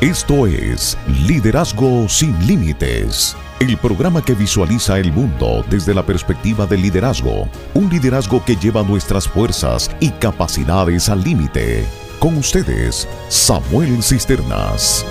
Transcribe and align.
Esto 0.00 0.46
es 0.46 0.96
Liderazgo 1.26 2.08
sin 2.08 2.46
Límites, 2.46 3.36
el 3.58 3.76
programa 3.78 4.24
que 4.24 4.32
visualiza 4.32 4.96
el 4.96 5.10
mundo 5.10 5.64
desde 5.68 5.92
la 5.92 6.06
perspectiva 6.06 6.66
del 6.66 6.82
liderazgo, 6.82 7.48
un 7.74 7.90
liderazgo 7.90 8.44
que 8.44 8.54
lleva 8.54 8.84
nuestras 8.84 9.26
fuerzas 9.26 9.90
y 9.98 10.10
capacidades 10.10 11.08
al 11.08 11.24
límite. 11.24 11.84
Con 12.20 12.36
ustedes, 12.36 13.08
Samuel 13.28 14.00
Cisternas. 14.00 15.04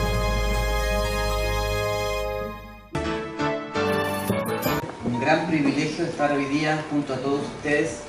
Un 5.03 5.19
gran 5.19 5.47
privilegio 5.47 6.05
estar 6.05 6.31
hoy 6.31 6.45
día 6.45 6.85
junto 6.89 7.13
a 7.13 7.17
todos 7.17 7.41
ustedes, 7.57 8.03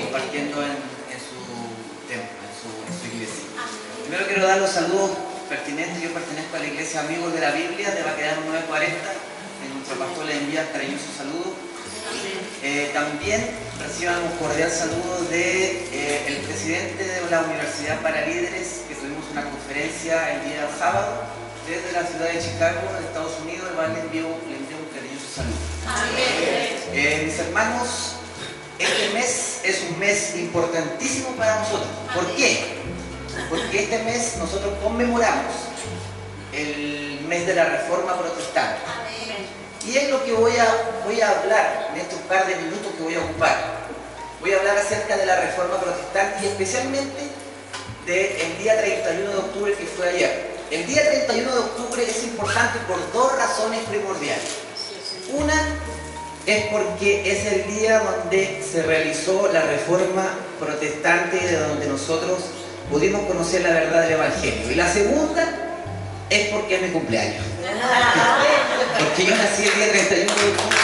compartiendo 0.00 0.62
en, 0.62 0.70
su 1.20 2.08
templo, 2.08 2.38
en 2.48 3.00
su, 3.02 3.14
iglesia. 3.14 3.44
Primero 4.06 4.26
quiero 4.26 4.46
dar 4.46 4.60
los 4.62 4.70
saludos 4.70 5.10
pertinente, 5.52 6.00
yo 6.00 6.08
pertenezco 6.14 6.56
a 6.56 6.60
la 6.60 6.66
iglesia 6.66 7.00
Amigos 7.00 7.34
de 7.34 7.40
la 7.40 7.50
Biblia 7.50 7.90
de 7.90 8.02
Baquedano 8.02 8.40
940, 8.72 8.88
en 8.88 9.74
nuestro 9.76 9.98
pastor 10.00 10.24
le 10.24 10.38
envía 10.38 10.72
cariñoso 10.72 11.12
saludo. 11.12 11.52
Eh, 12.62 12.88
también 12.94 13.52
reciban 13.76 14.16
un 14.22 14.32
cordial 14.40 14.70
saludo 14.70 15.20
del 15.28 15.28
de, 15.28 16.40
eh, 16.40 16.42
presidente 16.48 17.04
de 17.04 17.20
la 17.28 17.42
Universidad 17.42 18.00
para 18.00 18.24
Líderes, 18.24 18.88
que 18.88 18.94
tuvimos 18.94 19.28
una 19.30 19.44
conferencia 19.44 20.40
el 20.40 20.48
día 20.48 20.72
sábado 20.72 21.20
desde 21.68 21.92
la 21.92 22.08
ciudad 22.08 22.32
de 22.32 22.40
Chicago, 22.40 22.80
de 22.96 23.04
Estados 23.04 23.36
Unidos, 23.44 23.68
el 23.76 23.92
le 23.92 24.00
envío, 24.00 24.32
le 24.48 24.56
envío 24.56 24.80
un 24.80 24.88
cariñoso 24.88 25.28
saludo. 25.36 25.60
Eh, 26.94 27.28
mis 27.28 27.38
hermanos, 27.38 28.16
este 28.78 29.12
mes 29.12 29.60
es 29.64 29.84
un 29.90 29.98
mes 29.98 30.32
importantísimo 30.34 31.36
para 31.36 31.60
nosotros. 31.60 31.92
¿Por 32.14 32.24
qué? 32.36 32.80
Porque 33.52 33.82
este 33.82 33.98
mes 34.04 34.36
nosotros 34.38 34.72
conmemoramos 34.82 35.52
el 36.54 37.20
mes 37.28 37.46
de 37.46 37.54
la 37.54 37.66
Reforma 37.66 38.18
Protestante. 38.18 38.80
Y 39.86 39.94
es 39.94 40.08
lo 40.08 40.24
que 40.24 40.32
voy 40.32 40.56
a, 40.56 40.66
voy 41.04 41.20
a 41.20 41.28
hablar 41.28 41.90
en 41.92 42.00
estos 42.00 42.18
par 42.20 42.46
de 42.46 42.56
minutos 42.56 42.92
que 42.96 43.02
voy 43.02 43.14
a 43.14 43.18
ocupar. 43.18 43.82
Voy 44.40 44.54
a 44.54 44.58
hablar 44.58 44.78
acerca 44.78 45.18
de 45.18 45.26
la 45.26 45.38
Reforma 45.40 45.78
Protestante 45.78 46.46
y 46.46 46.48
especialmente 46.48 47.28
del 48.06 48.58
día 48.58 48.80
31 48.80 49.30
de 49.30 49.36
octubre 49.36 49.74
que 49.74 49.84
fue 49.84 50.08
ayer. 50.08 50.52
El 50.70 50.86
día 50.86 51.02
31 51.02 51.52
de 51.52 51.58
octubre 51.58 52.02
es 52.02 52.24
importante 52.24 52.78
por 52.88 53.12
dos 53.12 53.36
razones 53.36 53.80
primordiales. 53.80 54.48
Una 55.34 55.62
es 56.46 56.66
porque 56.68 57.30
es 57.30 57.52
el 57.52 57.66
día 57.66 57.98
donde 57.98 58.62
se 58.62 58.82
realizó 58.82 59.52
la 59.52 59.60
reforma 59.60 60.26
protestante, 60.58 61.36
de 61.36 61.58
donde 61.58 61.86
nosotros 61.86 62.38
pudimos 62.92 63.22
conocer 63.22 63.62
la 63.62 63.70
verdad 63.70 64.02
del 64.02 64.12
Evangelio. 64.12 64.70
Y 64.70 64.74
la 64.74 64.92
segunda 64.92 65.48
es 66.28 66.48
porque 66.48 66.76
es 66.76 66.82
mi 66.82 66.88
cumpleaños. 66.90 67.42
porque 68.98 69.24
yo 69.24 69.34
nací 69.34 69.66
el 69.66 69.74
día 69.74 69.90
31 69.90 70.34
de 70.34 70.48
octubre 70.50 70.76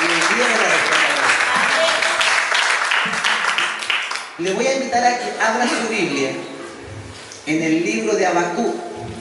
y 0.00 0.04
el 0.04 0.36
día 0.36 0.46
de 0.48 0.52
la 0.52 0.68
reforma. 0.68 1.00
Le 4.38 4.52
voy 4.54 4.66
a 4.66 4.74
invitar 4.74 5.04
a 5.04 5.18
que 5.18 5.30
abra 5.40 5.68
su 5.68 5.88
Biblia 5.88 6.30
en 7.46 7.62
el 7.62 7.84
libro 7.84 8.16
de 8.16 8.26
Abacú, 8.26 8.74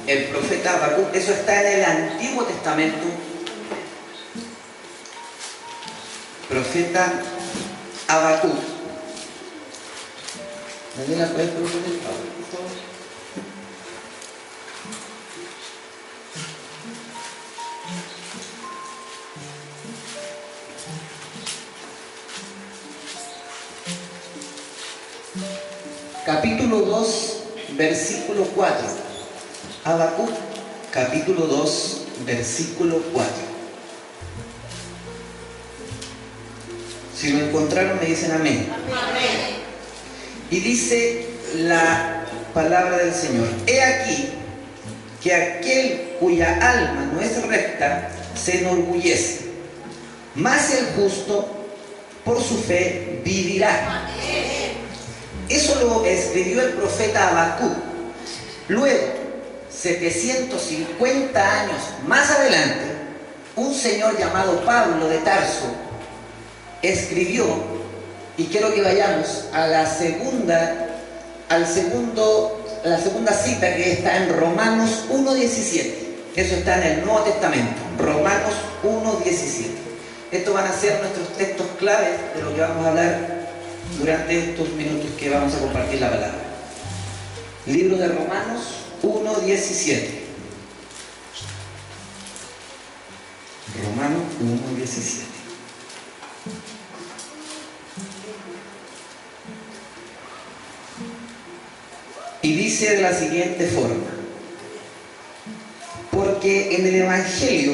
el 0.07 0.23
profeta 0.25 0.73
Abacú. 0.73 1.07
Eso 1.13 1.31
está 1.31 1.61
en 1.61 1.79
el 1.79 1.85
Antiguo 1.85 2.43
Testamento. 2.43 3.07
Profeta 6.47 7.21
Abacú. 10.89 10.97
Daniela, 10.97 11.27
¿puedes 11.33 11.51
proponer 11.51 11.85
el 11.85 11.99
por 11.99 12.45
favor? 12.51 12.89
Capítulo 26.25 26.81
2, 26.81 27.37
versículo 27.75 28.43
4. 28.55 28.87
Habacuc, 29.83 30.29
capítulo 30.91 31.47
2, 31.47 32.01
versículo 32.25 33.01
4. 33.13 33.33
Si 37.15 37.33
lo 37.33 37.39
encontraron, 37.39 37.99
me 37.99 38.05
dicen 38.05 38.31
amén. 38.31 38.71
Amén. 38.71 39.58
Y 40.51 40.59
dice 40.59 41.25
la 41.55 42.23
palabra 42.53 42.97
del 42.97 43.13
Señor, 43.13 43.47
he 43.67 43.81
aquí 43.81 44.29
que 45.21 45.33
aquel 45.33 46.15
cuya 46.19 46.55
alma 46.55 47.11
no 47.13 47.21
es 47.21 47.45
recta 47.45 48.09
se 48.35 48.59
enorgullece, 48.59 49.41
mas 50.35 50.73
el 50.73 50.85
justo 50.95 51.47
por 52.23 52.41
su 52.41 52.57
fe 52.57 53.21
vivirá. 53.23 54.07
Eso 55.49 55.75
lo 55.81 56.05
escribió 56.05 56.61
el 56.61 56.73
profeta 56.73 57.29
Abacú. 57.29 57.71
Luego, 58.67 59.13
750 59.69 61.61
años 61.61 61.81
más 62.07 62.29
adelante, 62.29 62.85
un 63.55 63.73
señor 63.73 64.17
llamado 64.17 64.63
Pablo 64.63 65.07
de 65.07 65.17
Tarso 65.19 65.73
escribió 66.81 67.78
y 68.39 68.45
quiero 68.45 68.73
que 68.73 68.81
vayamos 68.81 69.43
a 69.51 69.67
la 69.67 69.85
segunda, 69.85 70.87
al 71.49 71.67
segundo, 71.67 72.65
la 72.85 72.97
segunda 72.97 73.33
cita 73.33 73.75
que 73.75 73.91
está 73.91 74.15
en 74.15 74.29
Romanos 74.33 75.03
1.17. 75.11 75.93
Eso 76.37 76.55
está 76.55 76.77
en 76.77 76.99
el 76.99 77.05
Nuevo 77.05 77.19
Testamento, 77.19 77.81
Romanos 77.97 78.53
1.17. 78.81 79.67
Estos 80.31 80.53
van 80.53 80.67
a 80.67 80.71
ser 80.71 81.01
nuestros 81.01 81.35
textos 81.35 81.67
claves 81.79 82.11
de 82.33 82.43
lo 82.43 82.55
que 82.55 82.61
vamos 82.61 82.85
a 82.85 82.89
hablar 82.89 83.47
durante 83.99 84.51
estos 84.51 84.69
minutos 84.69 85.09
que 85.19 85.29
vamos 85.29 85.53
a 85.55 85.59
compartir 85.59 85.99
la 85.99 86.09
palabra. 86.09 86.39
Libro 87.65 87.97
de 87.97 88.07
Romanos 88.07 88.61
1.17. 89.03 90.19
Romanos 93.83 94.21
1.17. 94.79 95.28
dice 102.79 102.95
de 102.95 103.01
la 103.01 103.13
siguiente 103.13 103.67
forma, 103.67 104.07
porque 106.11 106.77
en 106.77 106.87
el 106.87 106.95
Evangelio 106.95 107.73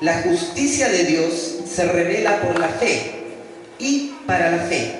la 0.00 0.22
justicia 0.22 0.88
de 0.88 1.04
Dios 1.04 1.56
se 1.68 1.84
revela 1.84 2.40
por 2.40 2.56
la 2.58 2.68
fe 2.68 3.14
y 3.80 4.14
para 4.26 4.52
la 4.52 4.58
fe. 4.58 4.94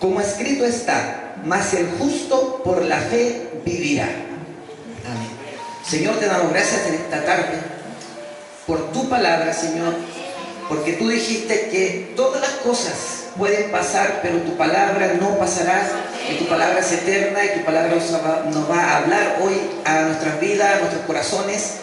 Como 0.00 0.20
escrito 0.20 0.64
está, 0.64 1.36
mas 1.44 1.74
el 1.74 1.86
justo 1.92 2.60
por 2.64 2.84
la 2.84 2.98
fe 2.98 3.50
vivirá. 3.64 4.06
Amén. 4.06 5.30
Señor, 5.88 6.18
te 6.18 6.26
damos 6.26 6.52
gracias 6.52 6.88
en 6.88 6.94
esta 6.94 7.24
tarde 7.24 7.60
por 8.66 8.90
tu 8.90 9.08
palabra, 9.08 9.52
Señor, 9.52 9.94
porque 10.68 10.94
tú 10.94 11.08
dijiste 11.08 11.68
que 11.70 12.14
todas 12.16 12.40
las 12.40 12.47
cosas 12.58 13.18
pueden 13.38 13.70
pasar, 13.70 14.20
pero 14.22 14.38
tu 14.38 14.56
palabra 14.56 15.14
no 15.20 15.38
pasará, 15.38 15.88
y 16.30 16.34
tu 16.36 16.48
palabra 16.48 16.80
es 16.80 16.92
eterna, 16.92 17.44
y 17.44 17.58
tu 17.58 17.64
palabra 17.64 17.94
nos 18.52 18.70
va 18.70 18.82
a 18.82 18.96
hablar 18.98 19.38
hoy 19.42 19.54
a 19.84 20.02
nuestras 20.02 20.40
vidas, 20.40 20.74
a 20.74 20.78
nuestros 20.80 21.02
corazones. 21.06 21.74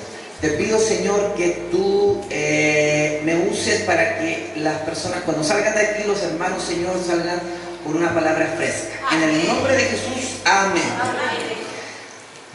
Te 0.42 0.50
pido, 0.50 0.78
Señor, 0.78 1.34
que 1.36 1.68
tú 1.72 2.22
eh, 2.30 3.22
me 3.24 3.50
uses 3.50 3.82
para 3.82 4.20
que 4.20 4.52
las 4.58 4.80
personas, 4.80 5.22
cuando 5.24 5.44
salgan 5.44 5.74
de 5.74 5.82
aquí, 5.82 6.04
los 6.06 6.22
hermanos, 6.22 6.62
Señor, 6.62 6.94
salgan 7.06 7.40
con 7.86 7.96
una 7.96 8.14
palabra 8.14 8.54
fresca. 8.58 9.00
En 9.14 9.24
el 9.24 9.48
nombre 9.48 9.74
de 9.74 9.84
Jesús, 9.84 10.42
amén. 10.44 10.84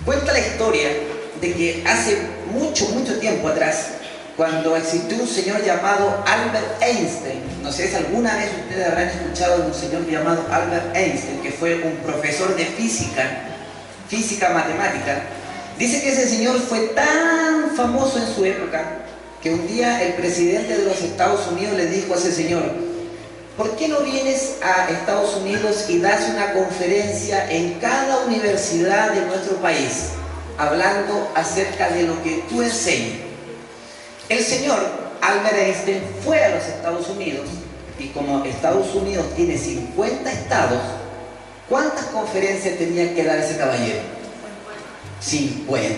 Cuenta 0.05 0.33
la 0.33 0.41
historia 0.41 0.89
de 1.41 1.53
que 1.55 1.85
hace 1.87 2.19
mucho, 2.53 2.87
mucho 2.91 3.19
tiempo 3.19 3.49
atrás, 3.49 3.87
cuando 4.37 4.77
existió 4.77 5.19
un 5.19 5.29
señor 5.29 5.65
llamado 5.65 6.23
Albert 6.27 6.83
Einstein. 6.83 7.43
No 7.63 7.71
sé 7.73 7.89
si 7.89 7.95
alguna 7.95 8.37
vez 8.37 8.51
ustedes 8.65 8.87
habrán 8.87 9.09
escuchado 9.09 9.59
de 9.59 9.67
un 9.69 9.75
señor 9.75 10.07
llamado 10.07 10.45
Albert 10.51 10.97
Einstein, 10.97 11.41
que 11.43 11.51
fue 11.51 11.83
un 11.83 11.97
profesor 11.97 12.57
de 12.57 12.65
física, 12.65 13.23
física 14.09 14.51
matemática. 14.51 15.23
Dice 15.79 16.03
que 16.03 16.11
ese 16.11 16.29
señor 16.29 16.59
fue 16.59 16.89
tan 16.89 17.71
famoso 17.75 18.19
en 18.19 18.35
su 18.35 18.45
época 18.45 18.85
que 19.43 19.55
un 19.55 19.67
día 19.67 20.03
el 20.03 20.15
presidente 20.15 20.77
de 20.77 20.85
los 20.85 21.01
Estados 21.01 21.47
Unidos 21.49 21.77
le 21.77 21.87
dijo 21.87 22.13
a 22.13 22.17
ese 22.19 22.33
señor, 22.33 22.63
¿por 23.57 23.77
qué 23.77 23.89
no 23.89 24.01
vienes 24.01 24.57
a 24.63 24.91
Estados 24.91 25.37
Unidos 25.37 25.87
y 25.89 25.99
das 25.99 26.29
una 26.29 26.53
conferencia 26.53 27.51
en 27.51 27.75
cada 27.75 28.25
universidad 28.27 29.13
de 29.13 29.25
nuestro 29.27 29.57
país 29.57 30.11
hablando 30.59 31.31
acerca 31.35 31.89
de 31.89 32.03
lo 32.03 32.23
que 32.23 32.45
tú 32.51 32.63
enseñas? 32.63 33.30
El 34.31 34.45
señor 34.45 34.79
Albert 35.21 35.59
Einstein 35.59 36.03
fue 36.25 36.43
a 36.45 36.51
los 36.51 36.65
Estados 36.65 37.09
Unidos 37.09 37.49
y 37.99 38.07
como 38.11 38.45
Estados 38.45 38.95
Unidos 38.95 39.27
tiene 39.35 39.59
50 39.59 40.33
estados, 40.33 40.79
¿cuántas 41.69 42.05
conferencias 42.07 42.79
tenía 42.79 43.13
que 43.13 43.25
dar 43.25 43.41
ese 43.41 43.57
caballero? 43.57 43.99
50. 45.19 45.91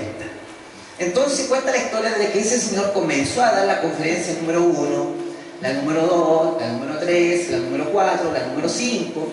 Entonces 0.99 1.47
cuenta 1.47 1.73
la 1.73 1.77
historia 1.77 2.13
de 2.13 2.31
que 2.33 2.39
ese 2.39 2.59
señor 2.59 2.95
comenzó 2.95 3.43
a 3.43 3.53
dar 3.53 3.67
la 3.67 3.83
conferencia 3.83 4.33
número 4.41 4.63
1, 4.63 5.07
la 5.61 5.73
número 5.75 6.07
2, 6.07 6.63
la 6.63 6.69
número 6.73 6.99
3, 7.01 7.51
la 7.51 7.59
número 7.59 7.93
4, 7.93 8.33
la 8.33 8.47
número 8.47 8.69
5. 8.71 9.29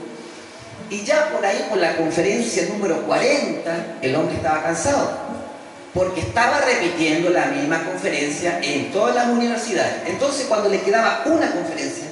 Y 0.89 1.05
ya 1.05 1.29
por 1.31 1.45
ahí, 1.45 1.67
por 1.69 1.77
la 1.77 1.95
conferencia 1.95 2.67
número 2.67 3.01
40, 3.03 3.99
el 4.01 4.15
hombre 4.15 4.35
estaba 4.35 4.61
cansado, 4.61 5.28
porque 5.93 6.21
estaba 6.21 6.61
repitiendo 6.61 7.29
la 7.29 7.45
misma 7.47 7.83
conferencia 7.83 8.59
en 8.61 8.91
todas 8.91 9.15
las 9.15 9.27
universidades. 9.27 9.93
Entonces 10.07 10.45
cuando 10.47 10.69
le 10.69 10.81
quedaba 10.81 11.23
una 11.25 11.51
conferencia 11.51 12.05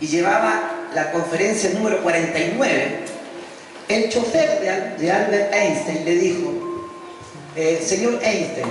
y 0.00 0.06
llevaba 0.06 0.88
la 0.94 1.10
conferencia 1.10 1.70
número 1.70 2.02
49, 2.02 2.98
el 3.88 4.08
chofer 4.08 4.96
de, 4.98 5.10
Albert 5.10 5.52
Einstein 5.52 6.04
le 6.04 6.14
dijo, 6.14 6.52
eh, 7.56 7.82
señor 7.84 8.18
Einstein, 8.22 8.66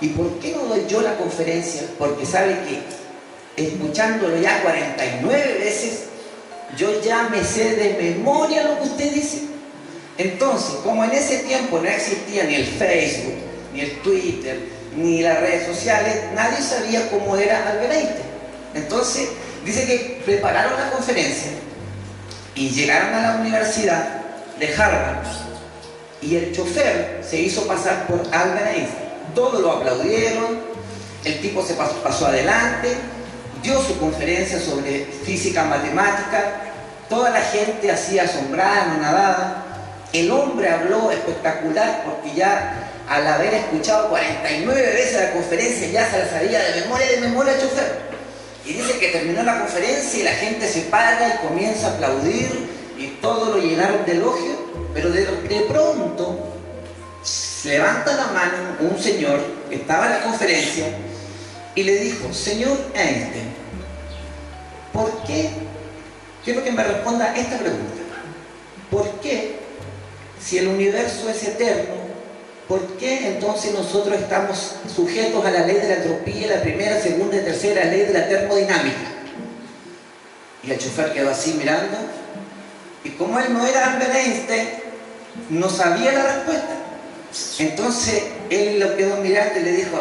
¿y 0.00 0.08
por 0.08 0.38
qué 0.38 0.52
no 0.52 0.64
doy 0.64 0.86
yo 0.88 1.02
la 1.02 1.16
conferencia? 1.16 1.82
Porque 1.98 2.24
sabe 2.24 2.56
que 2.66 3.64
escuchándolo 3.66 4.36
ya 4.38 4.62
49 4.62 5.58
veces, 5.58 6.04
yo 6.76 7.00
ya 7.02 7.28
me 7.28 7.44
sé 7.44 7.76
de 7.76 7.96
memoria 8.00 8.64
lo 8.64 8.78
que 8.78 8.84
usted 8.84 9.12
dice. 9.12 9.53
Entonces, 10.16 10.76
como 10.84 11.04
en 11.04 11.12
ese 11.12 11.38
tiempo 11.38 11.78
no 11.78 11.88
existía 11.88 12.44
ni 12.44 12.54
el 12.54 12.66
Facebook, 12.66 13.34
ni 13.72 13.80
el 13.80 14.00
Twitter, 14.00 14.60
ni 14.96 15.22
las 15.22 15.40
redes 15.40 15.66
sociales, 15.66 16.24
nadie 16.34 16.62
sabía 16.62 17.10
cómo 17.10 17.36
era 17.36 17.68
Albert 17.68 17.92
Einstein. 17.92 18.24
Entonces, 18.74 19.28
dice 19.64 19.86
que 19.86 20.22
prepararon 20.24 20.78
la 20.78 20.90
conferencia 20.90 21.50
y 22.54 22.70
llegaron 22.70 23.14
a 23.14 23.22
la 23.22 23.36
universidad 23.40 24.20
de 24.58 24.74
Harvard 24.74 25.26
y 26.22 26.36
el 26.36 26.54
chofer 26.54 27.22
se 27.28 27.38
hizo 27.40 27.66
pasar 27.66 28.06
por 28.06 28.20
Albert 28.32 28.76
Einstein. 28.76 29.04
Todos 29.34 29.60
lo 29.60 29.72
aplaudieron, 29.72 30.60
el 31.24 31.40
tipo 31.40 31.64
se 31.64 31.74
pasó, 31.74 32.26
adelante, 32.26 32.96
dio 33.62 33.80
su 33.82 33.98
conferencia 33.98 34.60
sobre 34.60 35.06
física 35.24 35.64
matemática, 35.64 36.72
toda 37.08 37.30
la 37.30 37.40
gente 37.40 37.90
hacía 37.90 38.24
asombrada, 38.24 38.86
no 38.86 39.02
nadada. 39.02 39.73
El 40.14 40.30
hombre 40.30 40.70
habló 40.70 41.10
espectacular 41.10 42.04
porque 42.04 42.36
ya 42.36 43.02
al 43.08 43.26
haber 43.26 43.52
escuchado 43.52 44.10
49 44.10 44.80
veces 44.80 45.20
la 45.20 45.32
conferencia 45.32 45.88
ya 45.88 46.08
se 46.08 46.20
la 46.20 46.28
sabía 46.30 46.60
de 46.60 46.82
memoria 46.82 47.10
de 47.10 47.16
memoria 47.20 47.58
chofer. 47.60 47.98
Y 48.64 48.74
dice 48.74 48.96
que 49.00 49.08
terminó 49.08 49.42
la 49.42 49.58
conferencia 49.58 50.20
y 50.20 50.22
la 50.22 50.30
gente 50.34 50.68
se 50.68 50.82
para 50.82 51.34
y 51.34 51.46
comienza 51.46 51.88
a 51.88 51.94
aplaudir 51.94 52.48
y 52.96 53.08
todo 53.20 53.56
lo 53.56 53.58
llenaron 53.58 54.06
de 54.06 54.12
elogio, 54.12 54.52
pero 54.94 55.10
de, 55.10 55.24
pronto 55.68 56.38
levanta 57.64 58.14
la 58.14 58.26
mano 58.28 58.52
un 58.80 59.02
señor 59.02 59.40
que 59.68 59.74
estaba 59.74 60.06
en 60.06 60.12
la 60.12 60.22
conferencia 60.22 60.86
y 61.74 61.82
le 61.82 61.96
dijo, 61.96 62.32
señor 62.32 62.78
Einstein, 62.94 63.52
¿por 64.92 65.10
qué? 65.24 65.50
Quiero 66.44 66.62
que 66.62 66.70
me 66.70 66.84
responda 66.84 67.34
esta 67.36 67.58
pregunta. 67.58 68.02
¿Por 68.90 69.10
qué, 69.20 69.63
si 70.44 70.58
el 70.58 70.68
universo 70.68 71.28
es 71.30 71.42
eterno, 71.44 72.04
¿Por 72.68 72.96
qué 72.96 73.28
entonces 73.28 73.74
nosotros 73.74 74.18
estamos 74.18 74.76
sujetos 74.94 75.44
a 75.44 75.50
la 75.50 75.66
ley 75.66 75.76
de 75.76 75.88
la 75.88 75.94
entropía, 75.96 76.46
la 76.46 76.62
primera, 76.62 76.98
segunda 76.98 77.36
y 77.36 77.40
tercera 77.40 77.84
ley 77.84 78.06
de 78.06 78.12
la 78.14 78.26
termodinámica? 78.26 78.96
Y 80.62 80.70
el 80.70 80.78
chofer 80.78 81.12
quedó 81.12 81.30
así 81.30 81.54
mirando, 81.54 81.98
y 83.04 83.10
como 83.10 83.38
él 83.38 83.52
no 83.52 83.66
era 83.66 83.92
Albert 83.92 84.14
Einstein, 84.14 84.68
no 85.50 85.68
sabía 85.68 86.12
la 86.12 86.36
respuesta. 86.36 86.74
Entonces 87.58 88.22
él 88.48 88.80
lo 88.80 88.96
quedó 88.96 89.18
mirando 89.18 89.60
y 89.60 89.62
le 89.62 89.72
dijo, 89.72 89.98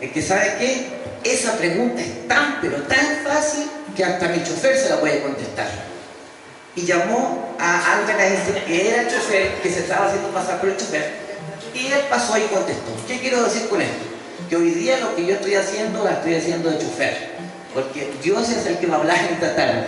es 0.00 0.10
que 0.12 0.22
sabe 0.22 0.54
qué, 0.58 0.86
esa 1.22 1.58
pregunta 1.58 2.00
es 2.00 2.26
tan, 2.26 2.62
pero 2.62 2.78
tan 2.84 3.18
fácil 3.24 3.68
que 3.94 4.04
hasta 4.04 4.28
mi 4.28 4.42
chofer 4.42 4.78
se 4.78 4.88
la 4.88 5.00
puede 5.00 5.20
contestar. 5.20 5.68
Y 6.76 6.82
llamó 6.82 7.56
a 7.58 7.94
Albert 7.94 8.20
Einstein, 8.20 8.64
que 8.66 8.88
era 8.88 9.02
el 9.02 9.08
chofer, 9.08 9.54
que 9.62 9.70
se 9.70 9.80
estaba 9.80 10.06
haciendo 10.06 10.28
pasar 10.28 10.60
por 10.60 10.68
el 10.68 10.76
chofer, 10.76 11.10
y 11.74 11.86
él 11.86 12.00
pasó 12.10 12.36
y 12.36 12.42
contestó. 12.42 12.92
¿Qué 13.08 13.18
quiero 13.18 13.42
decir 13.42 13.68
con 13.68 13.80
esto? 13.80 14.04
Que 14.48 14.56
hoy 14.56 14.70
día 14.72 14.98
lo 15.00 15.16
que 15.16 15.26
yo 15.26 15.34
estoy 15.34 15.54
haciendo, 15.54 16.04
la 16.04 16.12
estoy 16.12 16.34
haciendo 16.34 16.70
de 16.70 16.78
chofer. 16.78 17.36
Porque 17.74 18.12
Dios 18.22 18.48
es 18.50 18.66
el 18.66 18.78
que 18.78 18.86
va 18.86 18.96
a 18.96 19.00
hablar 19.00 19.18
en 19.18 19.34
esta 19.34 19.56
tarde. 19.56 19.86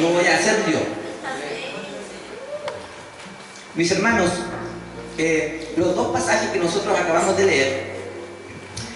No 0.00 0.08
voy 0.08 0.26
a 0.26 0.36
hacer 0.36 0.56
yo. 0.70 0.78
Mis 3.74 3.90
hermanos, 3.90 4.30
eh, 5.18 5.74
los 5.76 5.94
dos 5.94 6.12
pasajes 6.12 6.50
que 6.50 6.58
nosotros 6.58 6.98
acabamos 6.98 7.36
de 7.36 7.44
leer 7.44 7.94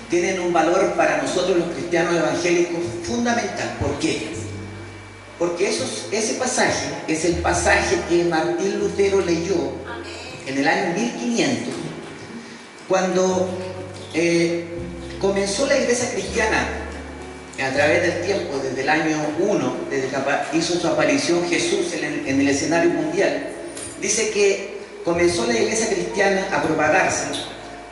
tienen 0.08 0.40
un 0.40 0.52
valor 0.52 0.94
para 0.94 1.20
nosotros 1.22 1.58
los 1.58 1.68
cristianos 1.70 2.16
evangélicos 2.16 2.80
fundamental. 3.04 3.76
¿Por 3.80 3.98
qué? 3.98 4.28
Porque 5.38 5.68
ese 5.68 6.34
pasaje 6.34 6.88
es 7.06 7.24
el 7.24 7.36
pasaje 7.36 7.96
que 8.08 8.24
Martín 8.24 8.80
Lutero 8.80 9.20
leyó 9.20 9.72
en 10.46 10.58
el 10.58 10.66
año 10.66 10.94
1500 10.94 11.74
cuando 12.88 13.48
eh, 14.14 14.64
comenzó 15.20 15.66
la 15.66 15.78
iglesia 15.78 16.10
cristiana 16.12 16.66
a 17.62 17.70
través 17.70 18.02
del 18.02 18.24
tiempo, 18.24 18.58
desde 18.62 18.82
el 18.82 18.88
año 18.88 19.16
1, 19.38 19.76
desde 19.90 20.08
que 20.08 20.56
hizo 20.56 20.78
su 20.80 20.86
aparición 20.86 21.46
Jesús 21.48 21.92
en 21.92 22.40
el, 22.40 22.48
escenario 22.48 22.90
mundial, 22.90 23.48
dice 24.00 24.30
que 24.30 24.78
comenzó 25.04 25.46
la 25.46 25.58
iglesia 25.58 25.88
cristiana 25.88 26.46
a 26.52 26.62
propagarse, 26.62 27.26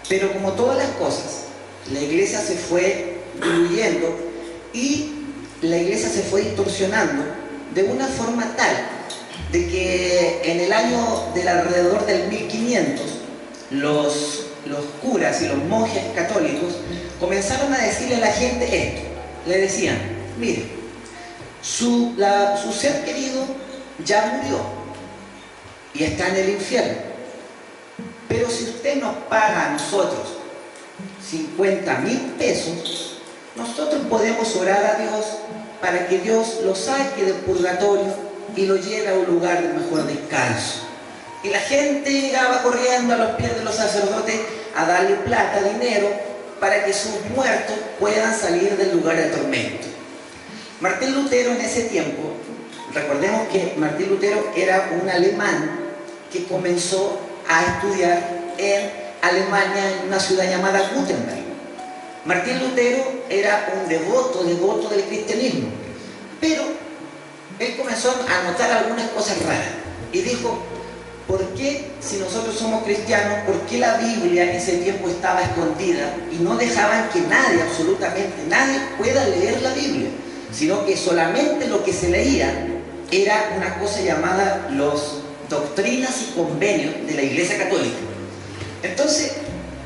pero 0.09 0.33
como 0.33 0.53
todas 0.53 0.79
las 0.79 0.89
cosas, 0.97 1.43
la 1.93 2.01
iglesia 2.01 2.41
se 2.41 2.55
fue 2.57 3.19
diluyendo 3.43 4.17
y 4.73 5.16
la 5.71 5.79
iglesia 5.79 6.09
se 6.09 6.23
fue 6.23 6.43
distorsionando 6.43 7.25
de 7.75 7.85
una 7.85 8.07
forma 8.07 8.55
tal 8.57 8.77
de 9.53 9.69
que 9.69 10.41
en 10.45 10.61
el 10.61 10.73
año 10.73 11.33
del 11.35 11.49
alrededor 11.49 12.07
del 12.07 12.29
1500 12.29 13.03
los 13.71 14.47
los 14.69 14.85
curas 15.03 15.41
y 15.43 15.49
los 15.49 15.59
monjes 15.65 16.03
católicos 16.15 16.75
comenzaron 17.21 17.73
a 17.73 17.79
decirle 17.79 18.17
a 18.17 18.21
la 18.21 18.33
gente 18.33 18.65
esto. 18.65 19.01
Le 19.47 19.59
decían, 19.59 19.99
mire, 20.39 20.65
su, 21.63 22.15
su 22.62 22.73
ser 22.73 23.05
querido 23.05 23.45
ya 24.05 24.41
murió 24.43 24.59
y 25.95 26.05
está 26.05 26.29
en 26.29 26.37
el 26.37 26.49
infierno. 26.51 26.99
Pero 28.29 28.50
si 28.50 28.64
usted 28.64 29.00
nos 29.00 29.14
paga 29.29 29.67
a 29.67 29.71
nosotros 29.71 30.38
50 31.31 31.99
mil 32.00 32.19
pesos, 32.38 33.19
nosotros 33.55 34.02
podemos 34.11 34.55
orar 34.57 34.85
a 34.85 34.99
Dios 34.99 35.25
para 35.80 36.06
que 36.06 36.18
Dios 36.18 36.61
lo 36.64 36.75
saque 36.75 37.25
del 37.25 37.37
purgatorio 37.37 38.14
y 38.56 38.66
lo 38.66 38.76
lleve 38.76 39.09
a 39.09 39.14
un 39.14 39.26
lugar 39.26 39.62
de 39.62 39.68
mejor 39.68 40.06
descanso. 40.06 40.87
Y 41.42 41.49
la 41.49 41.61
gente 41.61 42.11
llegaba 42.11 42.62
corriendo 42.62 43.14
a 43.14 43.18
los 43.18 43.30
pies 43.33 43.56
de 43.56 43.64
los 43.64 43.75
sacerdotes 43.75 44.40
a 44.75 44.87
darle 44.87 45.16
plata, 45.16 45.62
dinero, 45.62 46.09
para 46.61 46.85
que 46.85 46.92
sus 46.92 47.21
muertos 47.35 47.76
puedan 48.00 48.35
salir 48.35 48.76
del 48.76 48.97
lugar 48.97 49.16
de 49.16 49.25
tormento. 49.25 49.87
Martín 50.80 51.14
Lutero 51.14 51.52
en 51.52 51.61
ese 51.61 51.83
tiempo, 51.85 52.35
recordemos 52.92 53.49
que 53.49 53.75
Martín 53.76 54.11
Lutero 54.11 54.52
era 54.56 54.90
un 55.00 55.09
alemán 55.09 55.71
que 56.33 56.45
comenzó 56.45 57.21
a 57.49 57.62
estudiar 57.62 58.21
en 58.59 58.90
Alemania, 59.23 60.00
en 60.00 60.09
una 60.09 60.21
ciudad 60.21 60.49
llamada 60.49 60.90
Gutenberg. 60.95 61.46
Martín 62.26 62.59
Lutero 62.61 63.04
era 63.28 63.73
un 63.80 63.88
devoto, 63.88 64.42
devoto 64.45 64.88
del 64.88 65.04
cristianismo, 65.04 65.68
pero 66.40 66.62
él 67.59 67.76
comenzó 67.76 68.11
a 68.11 68.50
notar 68.50 68.71
algunas 68.71 69.09
cosas 69.11 69.40
raras 69.42 69.68
y 70.12 70.21
dijo, 70.21 70.61
¿Por 71.26 71.40
qué, 71.54 71.90
si 72.00 72.18
nosotros 72.18 72.56
somos 72.56 72.85
cristianos, 72.85 73.38
por 73.47 73.61
qué 73.62 73.78
la 73.78 73.97
Biblia 73.97 74.45
en 74.45 74.50
ese 74.50 74.78
tiempo 74.78 75.09
estaba 75.09 75.42
escondida 75.42 76.14
y 76.30 76.37
no 76.37 76.56
dejaban 76.56 77.09
que 77.09 77.21
nadie, 77.23 77.62
absolutamente 77.62 78.45
nadie, 78.49 78.80
pueda 78.97 79.26
leer 79.26 79.61
la 79.61 79.73
Biblia? 79.73 80.09
Sino 80.52 80.87
que 80.87 80.97
solamente 80.97 81.66
lo 81.66 81.83
que 81.83 81.92
se 81.92 82.11
leía 82.11 82.68
era 83.11 83.54
una 83.56 83.76
cosa 83.80 84.02
llamada 84.02 84.68
los 84.71 85.23
doctrinas 85.50 86.14
y 86.23 86.33
convenios 86.35 86.95
de 87.06 87.14
la 87.14 87.23
Iglesia 87.23 87.59
Católica. 87.59 87.97
Entonces, 88.85 89.33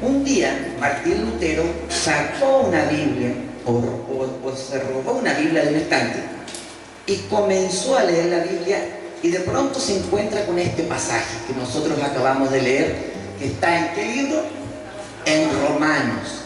un 0.02 0.24
día 0.24 0.74
Martín 0.80 1.24
Lutero 1.24 1.64
sacó 1.88 2.60
una 2.68 2.84
Biblia 2.84 3.32
o, 3.66 3.86
se 4.56 4.80
robó 4.80 5.12
una 5.12 5.34
Biblia 5.34 5.64
del 5.64 5.76
estante 5.76 6.18
y 7.06 7.16
comenzó 7.28 7.96
a 7.96 8.04
leer 8.04 8.26
la 8.26 8.38
Biblia 8.44 8.78
y 9.22 9.28
de 9.28 9.40
pronto 9.40 9.78
se 9.78 9.98
encuentra 9.98 10.46
con 10.46 10.58
este 10.58 10.82
pasaje 10.84 11.36
que 11.46 11.54
nosotros 11.54 12.02
acabamos 12.02 12.50
de 12.50 12.62
leer, 12.62 13.12
que 13.38 13.46
está 13.46 13.78
en 13.78 13.94
qué 13.94 14.06
libro? 14.06 14.42
En 15.26 15.50
Romanos. 15.62 16.44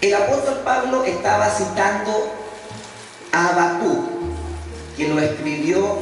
El 0.00 0.14
apóstol 0.14 0.60
Pablo 0.64 1.04
estaba 1.04 1.50
citando 1.50 2.32
a 3.32 3.48
Abacú, 3.48 4.04
que 4.96 5.08
lo 5.08 5.20
escribió, 5.20 5.98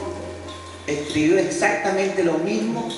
escribió 0.87 1.39
exactamente 1.39 2.23
lo 2.23 2.35
mismo 2.35 2.89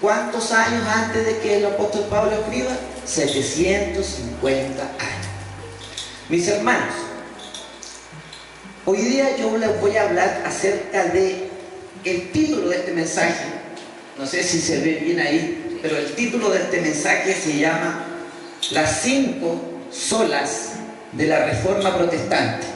¿Cuántos 0.00 0.52
años 0.52 0.86
antes 0.86 1.26
de 1.26 1.38
que 1.38 1.56
el 1.56 1.66
apóstol 1.66 2.06
Pablo 2.08 2.30
escriba? 2.30 2.70
750 3.04 4.82
años. 4.82 5.26
Mis 6.28 6.46
hermanos, 6.46 6.94
hoy 8.86 8.98
día 8.98 9.36
yo 9.36 9.58
les 9.58 9.80
voy 9.80 9.96
a 9.96 10.04
hablar 10.04 10.44
acerca 10.46 11.04
de 11.06 11.48
el 12.04 12.30
título 12.30 12.68
de 12.68 12.76
este 12.76 12.92
mensaje. 12.92 13.44
No 14.16 14.24
sé 14.24 14.44
si 14.44 14.60
se 14.60 14.78
ve 14.78 15.00
bien 15.02 15.18
ahí, 15.18 15.80
pero 15.82 15.96
el 15.96 16.14
título 16.14 16.50
de 16.50 16.62
este 16.62 16.80
mensaje 16.80 17.34
se 17.34 17.58
llama 17.58 18.06
Las 18.70 19.00
cinco 19.00 19.60
solas 19.90 20.74
de 21.10 21.26
la 21.26 21.44
reforma 21.44 21.96
protestante. 21.96 22.68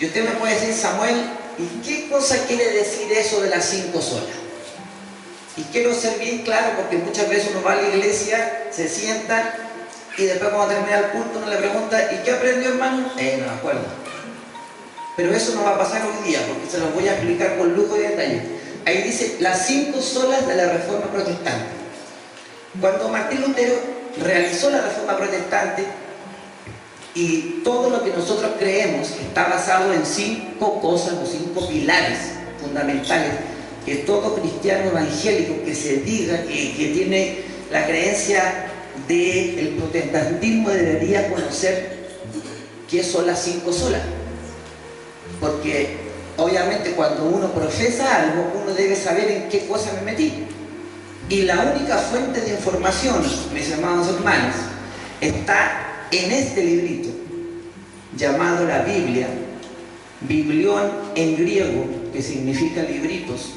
Y 0.00 0.06
usted 0.06 0.24
me 0.24 0.32
puede 0.32 0.54
decir, 0.54 0.74
Samuel, 0.74 1.14
¿y 1.58 1.86
qué 1.86 2.08
cosa 2.08 2.44
quiere 2.48 2.72
decir 2.72 3.12
eso 3.12 3.40
de 3.40 3.50
las 3.50 3.66
cinco 3.66 4.02
solas? 4.02 4.49
Y 5.60 5.64
quiero 5.64 5.92
ser 5.92 6.18
bien 6.18 6.38
claro 6.38 6.72
porque 6.76 6.96
muchas 6.96 7.28
veces 7.28 7.50
uno 7.50 7.62
va 7.62 7.72
a 7.72 7.76
la 7.76 7.88
iglesia, 7.88 8.68
se 8.70 8.88
sienta 8.88 9.54
y 10.16 10.24
después 10.24 10.50
cuando 10.50 10.72
termina 10.72 10.98
el 11.00 11.06
culto 11.08 11.38
uno 11.38 11.48
le 11.48 11.56
pregunta, 11.56 12.12
¿y 12.12 12.24
qué 12.24 12.32
aprendió 12.32 12.70
hermano? 12.70 13.12
Eh, 13.18 13.36
no 13.38 13.46
me 13.46 13.58
acuerdo. 13.58 13.82
Pero 15.18 15.34
eso 15.34 15.54
no 15.54 15.64
va 15.64 15.74
a 15.74 15.78
pasar 15.78 16.00
hoy 16.06 16.30
día 16.30 16.40
porque 16.48 16.70
se 16.70 16.78
lo 16.78 16.86
voy 16.92 17.08
a 17.08 17.12
explicar 17.12 17.58
con 17.58 17.74
lujo 17.74 17.94
y 17.96 18.00
detalle. 18.00 18.42
Ahí 18.86 19.02
dice 19.02 19.36
las 19.40 19.66
cinco 19.66 20.00
solas 20.00 20.48
de 20.48 20.56
la 20.56 20.72
reforma 20.72 21.08
protestante. 21.12 21.66
Cuando 22.80 23.10
Martín 23.10 23.42
Lutero 23.42 23.74
realizó 24.22 24.70
la 24.70 24.80
reforma 24.80 25.18
protestante 25.18 25.84
y 27.14 27.60
todo 27.62 27.90
lo 27.90 28.02
que 28.02 28.14
nosotros 28.14 28.52
creemos 28.58 29.10
está 29.10 29.48
basado 29.48 29.92
en 29.92 30.06
cinco 30.06 30.80
cosas 30.80 31.16
o 31.22 31.26
cinco 31.26 31.68
pilares 31.68 32.18
fundamentales 32.62 33.49
que 33.84 33.96
todo 33.96 34.36
cristiano 34.36 34.90
evangélico 34.90 35.64
que 35.64 35.74
se 35.74 35.98
diga 35.98 36.42
que, 36.42 36.92
tiene 36.94 37.38
la 37.70 37.86
creencia 37.86 38.66
del 39.08 39.76
protestantismo 39.78 40.70
debería 40.70 41.30
conocer 41.30 42.00
qué 42.88 43.02
son 43.02 43.26
las 43.26 43.42
cinco 43.42 43.72
solas. 43.72 44.02
Porque 45.40 45.96
obviamente 46.36 46.92
cuando 46.92 47.24
uno 47.24 47.52
profesa 47.52 48.22
algo, 48.22 48.52
uno 48.62 48.74
debe 48.74 48.96
saber 48.96 49.30
en 49.30 49.48
qué 49.48 49.66
cosa 49.66 49.92
me 49.94 50.12
metí. 50.12 50.44
Y 51.28 51.42
la 51.42 51.74
única 51.74 51.96
fuente 51.96 52.40
de 52.40 52.50
información, 52.50 53.22
mis 53.54 53.70
hermanos 53.70 54.08
está 55.20 56.06
en 56.10 56.32
este 56.32 56.64
librito 56.64 57.08
llamado 58.16 58.66
la 58.66 58.82
Biblia, 58.82 59.28
Biblión 60.22 60.90
en 61.14 61.36
griego, 61.36 61.86
que 62.12 62.20
significa 62.20 62.82
libritos, 62.82 63.52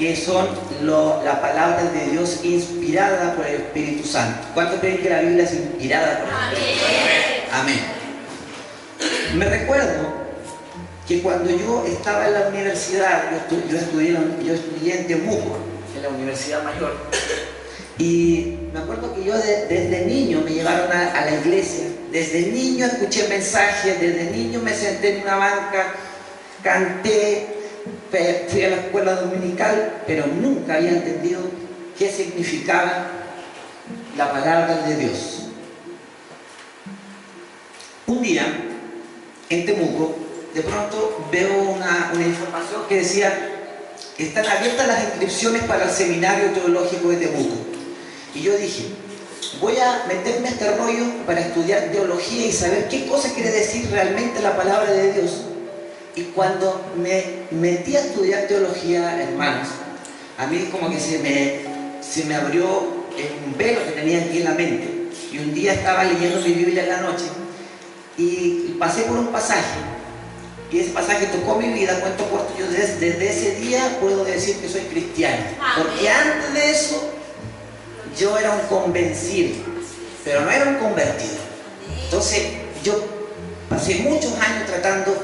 que 0.00 0.16
son 0.16 0.48
las 0.82 1.38
palabras 1.40 1.92
de 1.92 2.06
Dios 2.06 2.40
inspiradas 2.42 3.36
por 3.36 3.46
el 3.46 3.56
Espíritu 3.56 4.08
Santo. 4.08 4.48
¿Cuántos 4.54 4.80
creen 4.80 4.96
que 4.96 5.10
la 5.10 5.20
Biblia 5.20 5.44
es 5.44 5.52
inspirada 5.52 6.20
por 6.20 6.28
el 6.30 6.64
Espíritu 6.64 6.80
Santo? 6.80 7.52
Amén. 7.52 7.80
Me 9.34 9.44
recuerdo 9.44 10.08
que 11.06 11.20
cuando 11.20 11.50
yo 11.50 11.84
estaba 11.86 12.28
en 12.28 12.32
la 12.32 12.48
universidad, 12.48 13.24
yo, 13.50 13.76
estudié, 13.76 14.16
yo 14.42 14.54
estudié 14.54 15.00
en 15.00 15.06
Temuco, 15.06 15.58
en 15.94 16.02
la 16.02 16.08
Universidad 16.08 16.62
Mayor, 16.62 16.96
y 17.98 18.56
me 18.72 18.80
acuerdo 18.80 19.14
que 19.14 19.22
yo 19.22 19.34
desde 19.36 20.06
niño 20.06 20.40
me 20.42 20.54
llevaron 20.54 20.90
a, 20.90 21.12
a, 21.12 21.26
la 21.26 21.32
iglesia, 21.32 21.84
desde 22.10 22.46
niño 22.46 22.86
escuché 22.86 23.28
mensajes, 23.28 24.00
desde 24.00 24.30
niño 24.30 24.60
me 24.60 24.72
senté 24.72 25.16
en 25.16 25.22
una 25.24 25.36
banca, 25.36 25.92
canté, 26.62 27.59
fui 28.48 28.64
a 28.64 28.70
la 28.70 28.76
escuela 28.76 29.14
dominical, 29.14 30.02
pero 30.06 30.26
nunca 30.26 30.74
había 30.74 30.90
entendido 30.90 31.40
qué 31.98 32.10
significaba 32.10 33.08
la 34.16 34.32
palabra 34.32 34.86
de 34.86 34.96
Dios. 34.96 35.48
Un 38.06 38.22
día, 38.22 38.44
en 39.48 39.66
Temuco, 39.66 40.16
de 40.54 40.62
pronto 40.62 41.26
veo 41.30 41.62
una, 41.62 42.12
información 42.14 42.82
que 42.88 42.96
decía, 42.96 43.32
están 44.18 44.46
abiertas 44.46 44.86
las 44.86 45.04
inscripciones 45.04 45.62
para 45.64 45.84
el 45.84 45.90
seminario 45.90 46.50
teológico 46.50 47.10
de 47.10 47.16
Temuco. 47.18 47.56
Y 48.34 48.42
yo 48.42 48.56
dije, 48.56 48.86
voy 49.60 49.76
a 49.76 50.04
meterme 50.08 50.48
a 50.48 50.50
este 50.50 50.76
rollo 50.76 51.04
para 51.26 51.40
estudiar 51.40 51.90
teología 51.92 52.46
y 52.46 52.52
saber 52.52 52.88
qué 52.88 53.06
cosa 53.06 53.32
quiere 53.32 53.50
decir 53.50 53.88
realmente 53.90 54.40
la 54.40 54.56
palabra 54.56 54.90
de 54.90 55.12
Dios. 55.12 55.42
Y 56.16 56.22
cuando 56.34 56.92
me 56.96 57.46
metí 57.50 57.96
a 57.96 58.00
estudiar 58.00 58.46
teología, 58.48 59.20
hermanos, 59.22 59.68
a 60.38 60.46
mí 60.46 60.68
como 60.70 60.90
que 60.90 60.98
se 60.98 61.18
me, 61.18 62.02
se 62.02 62.24
me 62.24 62.34
abrió 62.34 63.00
un 63.46 63.56
velo 63.56 63.84
que 63.84 63.92
tenía 63.92 64.20
aquí 64.20 64.38
en 64.38 64.44
la 64.44 64.54
mente. 64.54 64.88
Y 65.32 65.38
un 65.38 65.54
día 65.54 65.74
estaba 65.74 66.04
leyendo 66.04 66.40
mi 66.40 66.52
Biblia 66.52 66.82
en 66.82 66.88
la 66.88 67.00
noche 67.02 67.26
y 68.16 68.76
pasé 68.78 69.02
por 69.02 69.18
un 69.18 69.28
pasaje. 69.28 69.78
Y 70.72 70.78
ese 70.78 70.90
pasaje 70.90 71.26
tocó 71.26 71.56
mi 71.56 71.72
vida, 71.72 71.98
cuento 72.00 72.24
corto, 72.30 72.54
yo 72.56 72.66
desde, 72.68 73.28
ese 73.28 73.56
día 73.56 73.98
puedo 74.00 74.24
decir 74.24 74.56
que 74.56 74.68
soy 74.68 74.82
cristiano. 74.82 75.44
Porque 75.76 76.08
antes 76.08 76.54
de 76.54 76.70
eso 76.70 77.10
yo 78.16 78.38
era 78.38 78.52
un 78.52 78.60
convencido, 78.68 79.56
pero 80.24 80.42
no 80.42 80.50
era 80.50 80.68
un 80.70 80.76
convertido. 80.76 81.38
Entonces 82.04 82.42
yo 82.84 83.04
pasé 83.68 83.96
muchos 83.96 84.32
años 84.34 84.66
tratando 84.66 85.19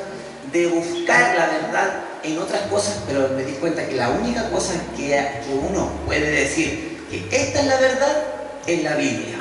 de 0.56 0.66
buscar 0.68 1.36
la 1.36 1.46
verdad 1.46 2.00
en 2.22 2.38
otras 2.38 2.62
cosas, 2.62 2.98
pero 3.06 3.28
me 3.28 3.44
di 3.44 3.52
cuenta 3.52 3.86
que 3.86 3.94
la 3.94 4.10
única 4.10 4.48
cosa 4.50 4.74
que, 4.96 5.42
uno 5.48 5.90
puede 6.06 6.30
decir 6.30 6.98
que 7.10 7.28
esta 7.30 7.60
es 7.60 7.66
la 7.66 7.76
verdad 7.76 8.24
es 8.66 8.82
la 8.82 8.96
Biblia. 8.96 9.38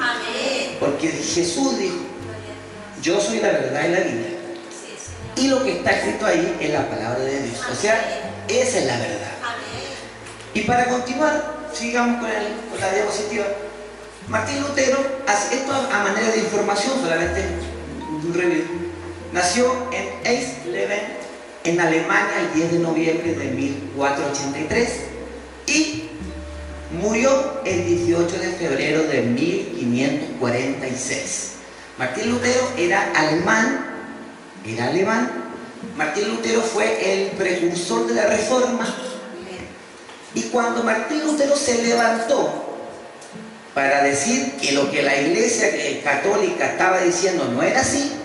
Porque 0.80 1.08
Jesús 1.10 1.80
dijo, 1.80 1.96
yo 3.02 3.20
soy 3.20 3.40
la 3.40 3.50
verdad 3.50 3.86
y 3.86 3.92
la 3.92 4.00
Biblia. 4.00 4.30
Y 5.38 5.48
lo 5.48 5.64
que 5.64 5.78
está 5.78 5.92
escrito 5.92 6.26
ahí 6.26 6.58
es 6.60 6.70
la 6.70 6.88
palabra 6.88 7.20
de 7.20 7.44
Dios. 7.44 7.60
O 7.72 7.76
sea, 7.76 8.00
esa 8.48 8.80
es 8.80 8.86
la 8.86 8.98
verdad. 8.98 9.32
Y 10.54 10.62
para 10.62 10.86
continuar, 10.86 11.70
sigamos 11.74 12.22
con, 12.22 12.30
la 12.80 12.94
diapositiva. 12.94 13.46
Martín 14.28 14.62
Lutero 14.62 14.98
hace 15.28 15.56
esto 15.56 15.74
a 15.74 16.04
manera 16.04 16.32
de 16.32 16.40
información, 16.40 16.94
solamente 17.02 17.44
un 18.24 18.34
review 18.34 18.85
Nació 19.36 19.72
en 19.92 20.08
Eisleben, 20.24 21.04
en 21.66 21.82
Alemania, 21.82 22.40
el 22.40 22.54
10 22.54 22.72
de 22.72 22.80
noviembre 22.80 23.36
de 23.36 23.52
1483 23.52 24.90
y 25.68 26.04
murió 27.02 27.60
el 27.66 27.86
18 27.86 28.40
de 28.40 28.48
febrero 28.54 29.04
de 29.04 29.24
1546. 29.24 31.52
Martín 31.98 32.32
Lutero 32.32 32.62
era 32.78 33.12
alemán, 33.12 33.86
era 34.66 34.86
alemán. 34.86 35.30
Martín 35.98 36.30
Lutero 36.30 36.62
fue 36.62 37.14
el 37.14 37.32
precursor 37.32 38.08
de 38.08 38.14
la 38.14 38.28
reforma. 38.28 38.88
Y 40.34 40.44
cuando 40.44 40.82
Martín 40.82 41.26
Lutero 41.26 41.58
se 41.58 41.84
levantó 41.84 42.64
para 43.74 44.02
decir 44.02 44.54
que 44.62 44.72
lo 44.72 44.90
que 44.90 45.04
la 45.04 45.20
iglesia 45.20 45.68
católica 46.06 46.68
estaba 46.68 47.02
diciendo 47.02 47.52
no 47.54 47.62
era 47.62 47.82
así, 47.82 48.22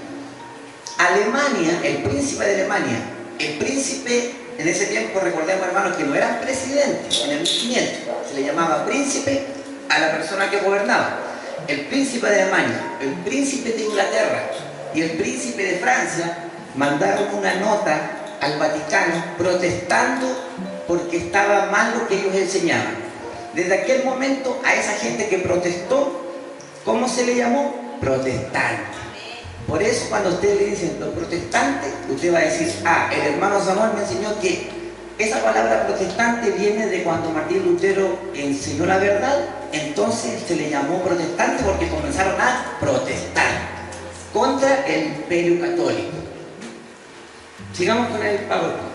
Alemania, 1.09 1.81
el 1.83 2.03
príncipe 2.03 2.45
de 2.45 2.55
Alemania, 2.57 2.99
el 3.39 3.55
príncipe, 3.55 4.33
en 4.59 4.69
ese 4.69 4.87
tiempo 4.87 5.19
recordemos 5.21 5.67
hermanos 5.67 5.97
que 5.97 6.05
no 6.05 6.15
era 6.15 6.41
presidente, 6.43 7.09
en 7.25 7.31
el 7.31 7.39
1500, 7.41 8.29
se 8.29 8.35
le 8.35 8.47
llamaba 8.47 8.85
príncipe 8.85 9.47
a 9.89 9.99
la 9.99 10.11
persona 10.13 10.51
que 10.51 10.59
gobernaba. 10.59 11.19
El 11.67 11.87
príncipe 11.87 12.29
de 12.29 12.43
Alemania, 12.43 12.99
el 13.01 13.15
príncipe 13.25 13.71
de 13.71 13.85
Inglaterra 13.85 14.51
y 14.95 15.01
el 15.01 15.13
príncipe 15.13 15.63
de 15.63 15.79
Francia 15.79 16.37
mandaron 16.75 17.35
una 17.35 17.55
nota 17.55 18.37
al 18.43 18.59
Vaticano 18.59 19.25
protestando 19.39 20.27
porque 20.87 21.17
estaba 21.17 21.67
mal 21.67 21.95
lo 21.99 22.09
que 22.09 22.17
ellos 22.17 22.35
enseñaban. 22.35 22.95
Desde 23.55 23.75
aquel 23.75 24.05
momento 24.05 24.61
a 24.65 24.75
esa 24.75 24.93
gente 24.93 25.29
que 25.29 25.39
protestó, 25.39 26.27
¿cómo 26.85 27.09
se 27.09 27.25
le 27.25 27.37
llamó? 27.37 27.97
Protestante. 28.01 29.10
Por 29.71 29.81
eso 29.81 30.07
cuando 30.09 30.31
usted 30.31 30.59
le 30.59 30.67
dicen 30.67 30.97
los 30.99 31.11
protestantes, 31.11 31.93
usted 32.11 32.35
va 32.35 32.39
a 32.39 32.43
decir, 32.43 32.75
ah, 32.85 33.09
el 33.15 33.35
hermano 33.35 33.65
Samuel 33.65 33.93
me 33.95 34.01
enseñó 34.01 34.37
que 34.41 34.69
esa 35.17 35.41
palabra 35.45 35.87
protestante 35.87 36.51
viene 36.51 36.89
de 36.89 37.05
cuando 37.05 37.31
Martín 37.31 37.65
Lutero 37.65 38.19
enseñó 38.35 38.85
la 38.85 38.99
verdad, 38.99 39.45
entonces 39.71 40.43
se 40.49 40.57
le 40.57 40.71
llamó 40.71 41.01
protestante 41.03 41.63
porque 41.63 41.89
comenzaron 41.89 42.35
a 42.41 42.79
protestar 42.81 43.53
contra 44.33 44.85
el 44.87 45.07
imperio 45.07 45.61
católico. 45.61 46.17
Sigamos 47.73 48.09
con 48.09 48.27
el 48.27 48.39
PowerPoint. 48.41 48.91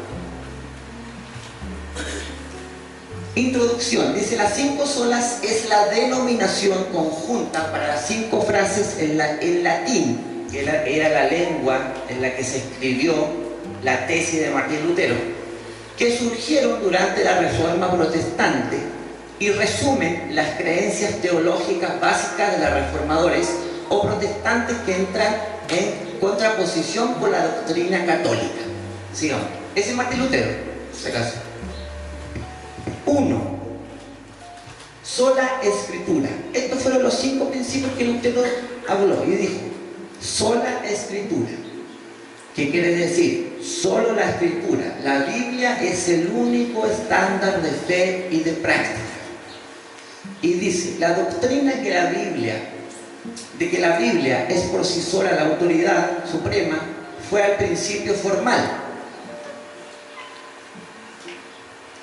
Introducción. 3.36 4.13
Dice, 4.13 4.36
las 4.36 4.53
cinco 4.55 4.86
solas 4.86 5.39
es 5.41 5.70
la 5.70 5.86
denominación 5.88 6.84
conjunta 6.91 7.72
para 7.72 7.88
las 7.88 8.08
cinco 8.08 8.41
frases 8.41 8.98
en, 9.00 9.22
en 9.22 9.63
latín 9.63 10.35
era, 10.59 11.09
la 11.09 11.27
lengua 11.27 11.93
en 12.09 12.21
la 12.21 12.35
que 12.35 12.43
se 12.43 12.57
escribió 12.57 13.13
la 13.83 14.07
tesis 14.07 14.41
de 14.41 14.50
Martín 14.50 14.88
Lutero, 14.88 15.15
que 15.97 16.17
surgieron 16.17 16.81
durante 16.81 17.24
la 17.24 17.39
Reforma 17.39 17.91
Protestante 17.91 18.77
y 19.39 19.50
resumen 19.50 20.35
las 20.35 20.55
creencias 20.55 21.15
teológicas 21.21 22.00
básicas 22.00 22.53
de 22.53 22.59
los 22.59 22.74
reformadores 22.74 23.50
o 23.89 24.01
protestantes 24.01 24.77
que 24.85 24.95
entran 24.95 25.35
en 25.69 26.19
contraposición 26.19 27.15
con 27.15 27.31
la 27.31 27.45
doctrina 27.45 28.05
católica. 28.05 28.62
Sigamos. 29.13 29.47
Ese 29.75 29.89
es 29.91 29.95
Martín 29.95 30.19
Lutero, 30.19 30.51
se 30.93 31.12
caso. 31.12 31.35
Uno, 33.05 33.59
sola 35.03 35.59
escritura. 35.62 36.29
Estos 36.53 36.79
fueron 36.81 37.03
los 37.03 37.13
cinco 37.13 37.50
principios 37.50 37.91
que 37.97 38.05
Lutero 38.05 38.41
habló 38.88 39.24
y 39.25 39.31
dijo, 39.31 39.75
sola 40.25 40.82
escritura. 40.86 41.51
¿Qué 42.55 42.72
quiere 42.72 42.96
decir? 42.96 43.60
Solo 43.62 44.13
la 44.13 44.32
escritura. 44.32 44.98
La 45.03 45.25
Biblia 45.25 45.77
es 45.82 46.10
el 46.10 46.29
único 46.29 46.86
estándar 46.88 47.62
de 47.62 47.70
fe 47.70 48.27
y 48.32 48.39
de 48.39 48.53
práctica. 48.53 49.01
Y 50.41 50.53
dice, 50.53 50.96
la 51.00 51.13
doctrina 51.13 51.74
que 51.82 51.94
la 51.94 52.05
Biblia, 52.08 52.55
de 53.60 53.70
que 53.70 53.79
la 53.79 53.98
Biblia 53.98 54.48
es 54.48 54.62
por 54.63 54.86
sí 54.86 55.01
sola 55.01 55.32
la 55.32 55.48
autoridad 55.48 56.25
suprema, 56.29 56.79
fue 57.29 57.44
al 57.44 57.58
principio 57.58 58.13
formal 58.13 58.62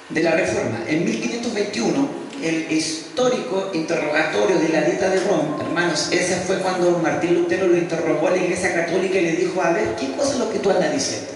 de 0.09 0.23
la 0.23 0.33
Reforma. 0.33 0.81
En 0.87 1.05
1521 1.05 2.22
el 2.43 2.73
histórico 2.73 3.71
interrogatorio 3.73 4.59
de 4.59 4.69
la 4.69 4.83
dieta 4.83 5.09
de 5.09 5.21
Roma, 5.21 5.59
hermanos, 5.61 6.09
ese 6.11 6.37
fue 6.37 6.59
cuando 6.59 6.99
Martín 6.99 7.35
Lutero 7.35 7.69
lo 7.69 7.77
interrogó 7.77 8.29
a 8.29 8.33
la 8.33 8.39
Iglesia 8.39 8.75
Católica 8.75 9.19
y 9.19 9.23
le 9.23 9.33
dijo, 9.33 9.63
a 9.63 9.71
ver, 9.71 9.95
¿qué 9.97 10.13
cosa 10.13 10.33
es 10.33 10.39
lo 10.39 10.51
que 10.51 10.59
tú 10.59 10.71
andas 10.71 10.93
diciendo? 10.93 11.29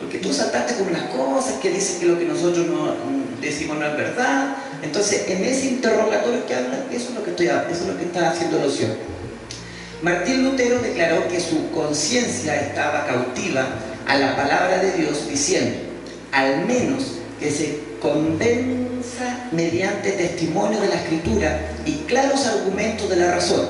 Porque 0.00 0.18
tú 0.18 0.32
saltaste 0.32 0.74
con 0.74 0.88
unas 0.88 1.04
cosas 1.10 1.54
que 1.62 1.70
dicen 1.70 2.00
que 2.00 2.06
lo 2.06 2.18
que 2.18 2.24
nosotros 2.24 2.66
no 2.66 2.94
decimos 3.40 3.78
no 3.78 3.86
es 3.86 3.96
verdad. 3.96 4.56
Entonces, 4.82 5.28
en 5.28 5.44
ese 5.44 5.66
interrogatorio 5.66 6.44
que 6.44 6.54
habla, 6.56 6.86
eso 6.90 7.10
es 7.10 7.14
lo 7.14 7.22
que, 7.22 7.30
estoy, 7.30 7.46
eso 7.46 7.82
es 7.82 7.86
lo 7.86 7.96
que 7.96 8.04
está 8.04 8.30
haciendo 8.30 8.58
loción. 8.58 8.90
Martín 10.02 10.42
Lutero 10.42 10.80
declaró 10.80 11.28
que 11.28 11.40
su 11.40 11.70
conciencia 11.70 12.60
estaba 12.60 13.06
cautiva 13.06 13.68
a 14.08 14.16
la 14.16 14.34
palabra 14.34 14.78
de 14.78 14.92
Dios 14.92 15.28
diciendo, 15.28 15.76
al 16.32 16.66
menos 16.66 17.18
que 17.38 17.50
se 17.52 17.78
convenza 18.00 19.41
mediante 19.52 20.12
testimonio 20.12 20.80
de 20.80 20.88
la 20.88 20.94
escritura 20.94 21.60
y 21.84 21.96
claros 22.06 22.46
argumentos 22.46 23.08
de 23.08 23.16
la 23.16 23.34
razón. 23.34 23.68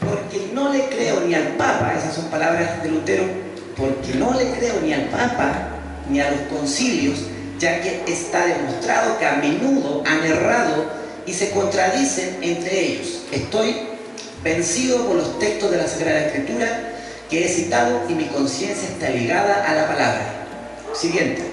Porque 0.00 0.50
no 0.52 0.72
le 0.72 0.86
creo 0.86 1.20
ni 1.20 1.34
al 1.34 1.48
Papa, 1.56 1.94
esas 1.96 2.14
son 2.14 2.26
palabras 2.26 2.82
de 2.82 2.90
Lutero, 2.90 3.24
porque 3.76 4.14
no 4.14 4.34
le 4.34 4.50
creo 4.50 4.80
ni 4.82 4.92
al 4.92 5.04
Papa 5.04 5.68
ni 6.08 6.20
a 6.20 6.30
los 6.30 6.40
concilios, 6.42 7.18
ya 7.58 7.80
que 7.80 8.02
está 8.06 8.46
demostrado 8.46 9.18
que 9.18 9.26
a 9.26 9.36
menudo 9.36 10.02
han 10.04 10.24
errado 10.24 10.84
y 11.26 11.32
se 11.32 11.50
contradicen 11.50 12.38
entre 12.42 12.80
ellos. 12.80 13.22
Estoy 13.30 13.76
vencido 14.42 15.06
por 15.06 15.16
los 15.16 15.38
textos 15.38 15.70
de 15.70 15.76
la 15.76 15.86
Sagrada 15.86 16.26
Escritura 16.26 16.66
que 17.30 17.44
he 17.44 17.48
citado 17.48 18.02
y 18.08 18.14
mi 18.14 18.24
conciencia 18.26 18.88
está 18.88 19.10
ligada 19.10 19.64
a 19.68 19.74
la 19.74 19.86
palabra. 19.86 20.46
Siguiente. 20.92 21.51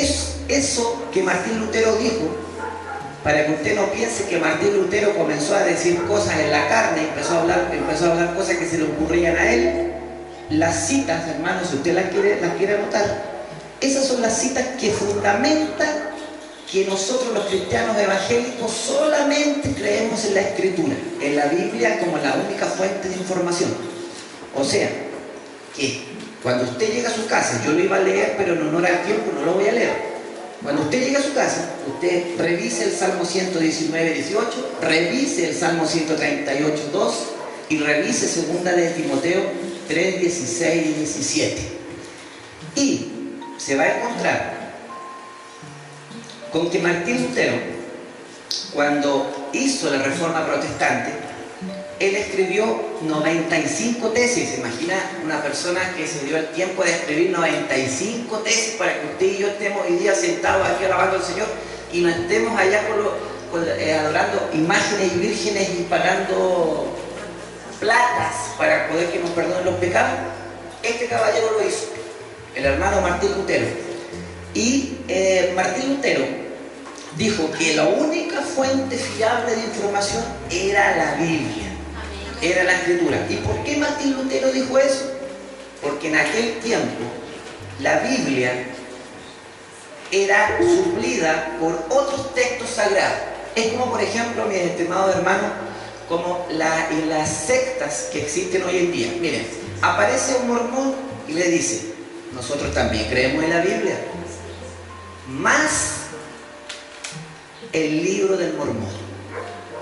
Es 0.00 0.36
eso 0.48 1.02
que 1.12 1.22
Martín 1.22 1.60
Lutero 1.60 1.94
dijo, 1.96 2.34
para 3.22 3.44
que 3.44 3.52
usted 3.52 3.76
no 3.76 3.92
piense 3.92 4.24
que 4.24 4.38
Martín 4.38 4.74
Lutero 4.74 5.14
comenzó 5.14 5.54
a 5.54 5.62
decir 5.62 6.02
cosas 6.04 6.38
en 6.38 6.50
la 6.50 6.68
carne, 6.68 7.02
empezó 7.02 7.34
a 7.34 7.40
hablar, 7.42 7.70
empezó 7.70 8.06
a 8.06 8.12
hablar 8.12 8.34
cosas 8.34 8.56
que 8.56 8.66
se 8.66 8.78
le 8.78 8.84
ocurrían 8.84 9.36
a 9.36 9.52
él. 9.52 9.92
Las 10.48 10.86
citas, 10.88 11.28
hermanos, 11.28 11.68
si 11.68 11.76
usted 11.76 11.94
las 11.94 12.10
quiere, 12.10 12.40
las 12.40 12.54
quiere 12.56 12.76
anotar, 12.76 13.04
esas 13.82 14.06
son 14.06 14.22
las 14.22 14.38
citas 14.38 14.64
que 14.80 14.90
fundamentan 14.90 16.10
que 16.72 16.86
nosotros 16.86 17.34
los 17.34 17.44
cristianos 17.44 17.98
evangélicos 17.98 18.70
solamente 18.70 19.74
creemos 19.74 20.24
en 20.24 20.34
la 20.34 20.40
escritura, 20.40 20.94
en 21.20 21.36
la 21.36 21.46
Biblia 21.46 21.98
como 21.98 22.16
la 22.16 22.36
única 22.48 22.64
fuente 22.64 23.10
de 23.10 23.16
información. 23.16 23.70
O 24.56 24.64
sea, 24.64 24.88
que 25.76 26.04
cuando 26.42 26.64
usted 26.64 26.92
llega 26.92 27.10
a 27.10 27.14
su 27.14 27.26
casa, 27.26 27.62
yo 27.64 27.72
lo 27.72 27.80
iba 27.80 27.96
a 27.96 28.00
leer, 28.00 28.34
pero 28.38 28.54
en 28.54 28.62
honor 28.62 28.86
al 28.86 29.02
tiempo 29.02 29.30
no 29.34 29.44
lo 29.44 29.52
voy 29.54 29.68
a 29.68 29.72
leer. 29.72 30.10
Cuando 30.62 30.82
usted 30.82 31.04
llega 31.04 31.18
a 31.18 31.22
su 31.22 31.34
casa, 31.34 31.70
usted 31.86 32.38
revise 32.38 32.84
el 32.84 32.92
Salmo 32.92 33.24
119, 33.24 34.14
18, 34.14 34.78
revise 34.82 35.48
el 35.48 35.54
Salmo 35.54 35.86
138, 35.86 36.90
2 36.92 37.14
y 37.70 37.78
revise 37.78 38.28
segunda 38.28 38.72
de 38.72 38.90
Timoteo 38.90 39.42
3, 39.88 40.20
16 40.20 40.86
y 40.86 40.92
17. 40.94 41.62
Y 42.76 43.06
se 43.58 43.76
va 43.76 43.84
a 43.84 43.98
encontrar 43.98 44.60
con 46.52 46.70
que 46.70 46.78
Martín 46.78 47.22
Lutero, 47.22 47.56
cuando 48.74 49.50
hizo 49.52 49.90
la 49.90 50.02
reforma 50.02 50.46
protestante, 50.46 51.12
él 52.00 52.16
escribió 52.16 52.64
95 53.02 54.08
tesis. 54.08 54.56
Imagina 54.56 54.94
una 55.22 55.42
persona 55.42 55.94
que 55.94 56.06
se 56.06 56.24
dio 56.24 56.38
el 56.38 56.48
tiempo 56.48 56.82
de 56.82 56.92
escribir 56.92 57.30
95 57.30 58.38
tesis 58.38 58.74
para 58.78 58.98
que 58.98 59.06
usted 59.06 59.26
y 59.26 59.38
yo 59.38 59.48
estemos 59.48 59.86
hoy 59.86 59.96
día 59.96 60.14
sentados 60.14 60.66
aquí 60.66 60.86
alabando 60.86 61.18
al 61.18 61.22
Señor 61.22 61.46
y 61.92 62.00
no 62.00 62.08
estemos 62.08 62.58
allá 62.58 62.80
eh, 63.78 63.94
adorando 63.94 64.48
imágenes 64.54 65.12
y 65.12 65.18
vírgenes 65.18 65.68
y 65.78 65.82
pagando 65.90 66.96
platas 67.78 68.34
para 68.56 68.88
poder 68.88 69.12
que 69.12 69.18
nos 69.18 69.30
perdonen 69.30 69.66
los 69.66 69.74
pecados. 69.74 70.20
Este 70.82 71.06
caballero 71.06 71.50
lo 71.52 71.68
hizo, 71.68 71.88
el 72.54 72.64
hermano 72.64 73.02
Martín 73.02 73.30
Lutero. 73.36 73.66
Y 74.54 74.96
eh, 75.06 75.52
Martín 75.54 75.90
Lutero 75.90 76.24
dijo 77.18 77.50
que 77.58 77.74
la 77.74 77.84
única 77.84 78.40
fuente 78.40 78.96
fiable 78.96 79.54
de 79.54 79.64
información 79.64 80.24
era 80.50 80.96
la 80.96 81.14
Biblia 81.16 81.69
era 82.42 82.64
la 82.64 82.72
escritura. 82.72 83.26
¿Y 83.28 83.36
por 83.36 83.62
qué 83.64 83.76
Martín 83.76 84.14
Lutero 84.14 84.50
dijo 84.52 84.78
eso? 84.78 85.10
Porque 85.82 86.08
en 86.08 86.16
aquel 86.16 86.58
tiempo 86.60 87.04
la 87.80 88.00
Biblia 88.00 88.66
era 90.12 90.58
suplida 90.58 91.56
por 91.60 91.72
otros 91.90 92.34
textos 92.34 92.70
sagrados. 92.70 93.18
Es 93.54 93.72
como, 93.72 93.90
por 93.90 94.02
ejemplo, 94.02 94.46
mis 94.46 94.58
estimados 94.58 95.16
hermanos, 95.16 95.50
como 96.08 96.46
las 96.50 97.28
sectas 97.28 98.08
que 98.12 98.22
existen 98.22 98.62
hoy 98.64 98.78
en 98.78 98.92
día. 98.92 99.12
Miren, 99.20 99.46
aparece 99.82 100.36
un 100.36 100.48
mormón 100.48 100.94
y 101.28 101.32
le 101.32 101.48
dice, 101.48 101.94
nosotros 102.32 102.74
también 102.74 103.04
creemos 103.08 103.44
en 103.44 103.50
la 103.50 103.60
Biblia, 103.60 103.96
más 105.28 105.92
el 107.72 108.04
libro 108.04 108.36
del 108.36 108.54
mormón 108.54 109.10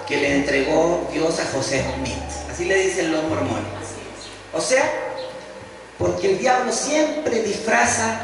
que 0.07 0.17
le 0.17 0.37
entregó 0.37 1.09
Dios 1.13 1.39
a 1.39 1.45
José 1.47 1.85
Smith. 1.97 2.48
Así 2.59 2.67
le 2.67 2.89
dicen 2.89 3.13
los 3.13 3.23
mormones. 3.23 3.63
O 4.53 4.61
sea, 4.61 4.83
porque 5.97 6.33
el 6.33 6.39
diablo 6.41 6.73
siempre 6.73 7.41
disfraza 7.45 8.19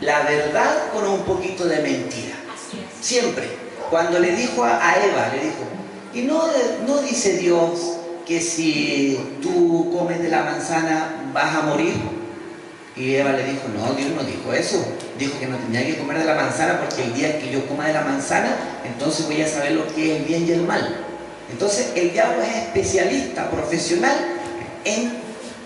la 0.00 0.22
verdad 0.22 0.92
con 0.94 1.08
un 1.08 1.22
poquito 1.22 1.64
de 1.64 1.82
mentira. 1.82 2.36
Siempre. 3.00 3.48
Cuando 3.90 4.20
le 4.20 4.30
dijo 4.36 4.62
a 4.62 4.94
Eva, 4.94 5.32
le 5.34 5.42
dijo, 5.42 5.64
y 6.14 6.22
no, 6.22 6.40
no 6.86 7.02
dice 7.02 7.38
Dios 7.38 7.96
que 8.24 8.40
si 8.40 9.18
tú 9.42 9.92
comes 9.98 10.22
de 10.22 10.28
la 10.28 10.44
manzana 10.44 11.24
vas 11.34 11.52
a 11.56 11.62
morir. 11.62 11.94
Y 12.94 13.16
Eva 13.16 13.32
le 13.32 13.42
dijo, 13.42 13.62
no, 13.74 13.92
Dios 13.94 14.10
no 14.14 14.22
dijo 14.22 14.52
eso. 14.52 14.84
Dijo 15.18 15.36
que 15.40 15.48
no 15.48 15.56
tenía 15.56 15.84
que 15.84 15.98
comer 15.98 16.18
de 16.18 16.26
la 16.26 16.36
manzana 16.36 16.78
porque 16.78 17.02
el 17.02 17.14
día 17.14 17.40
que 17.40 17.50
yo 17.50 17.66
coma 17.66 17.88
de 17.88 17.94
la 17.94 18.02
manzana, 18.02 18.56
entonces 18.84 19.26
voy 19.26 19.42
a 19.42 19.48
saber 19.48 19.72
lo 19.72 19.92
que 19.92 20.12
es 20.12 20.20
el 20.20 20.26
bien 20.26 20.46
y 20.46 20.52
el 20.52 20.62
mal. 20.62 21.09
Entonces 21.52 21.92
el 21.94 22.12
diablo 22.12 22.42
es 22.42 22.56
especialista, 22.56 23.50
profesional 23.50 24.16
en 24.84 25.12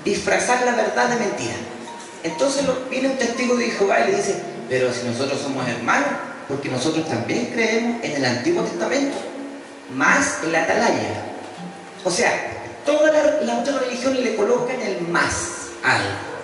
disfrazar 0.04 0.64
la 0.64 0.74
verdad 0.74 1.08
de 1.08 1.16
mentira. 1.16 1.54
Entonces 2.22 2.64
viene 2.90 3.08
un 3.08 3.16
testigo 3.16 3.56
de 3.56 3.70
Jehová 3.70 4.00
y 4.00 4.10
le 4.10 4.16
dice, 4.16 4.36
pero 4.68 4.92
si 4.92 5.06
nosotros 5.06 5.40
somos 5.40 5.68
hermanos, 5.68 6.08
porque 6.48 6.68
nosotros 6.68 7.06
también 7.08 7.46
creemos 7.52 8.02
en 8.02 8.12
el 8.12 8.24
Antiguo 8.24 8.62
Testamento, 8.64 9.16
más 9.94 10.38
en 10.42 10.52
la 10.52 10.62
atalaya. 10.62 11.22
O 12.04 12.10
sea, 12.10 12.30
todas 12.84 13.12
las 13.42 13.60
otras 13.60 13.80
religiones 13.80 14.20
le 14.20 14.36
colocan 14.36 14.80
el 14.80 15.02
más 15.08 15.68
algo. 15.82 16.34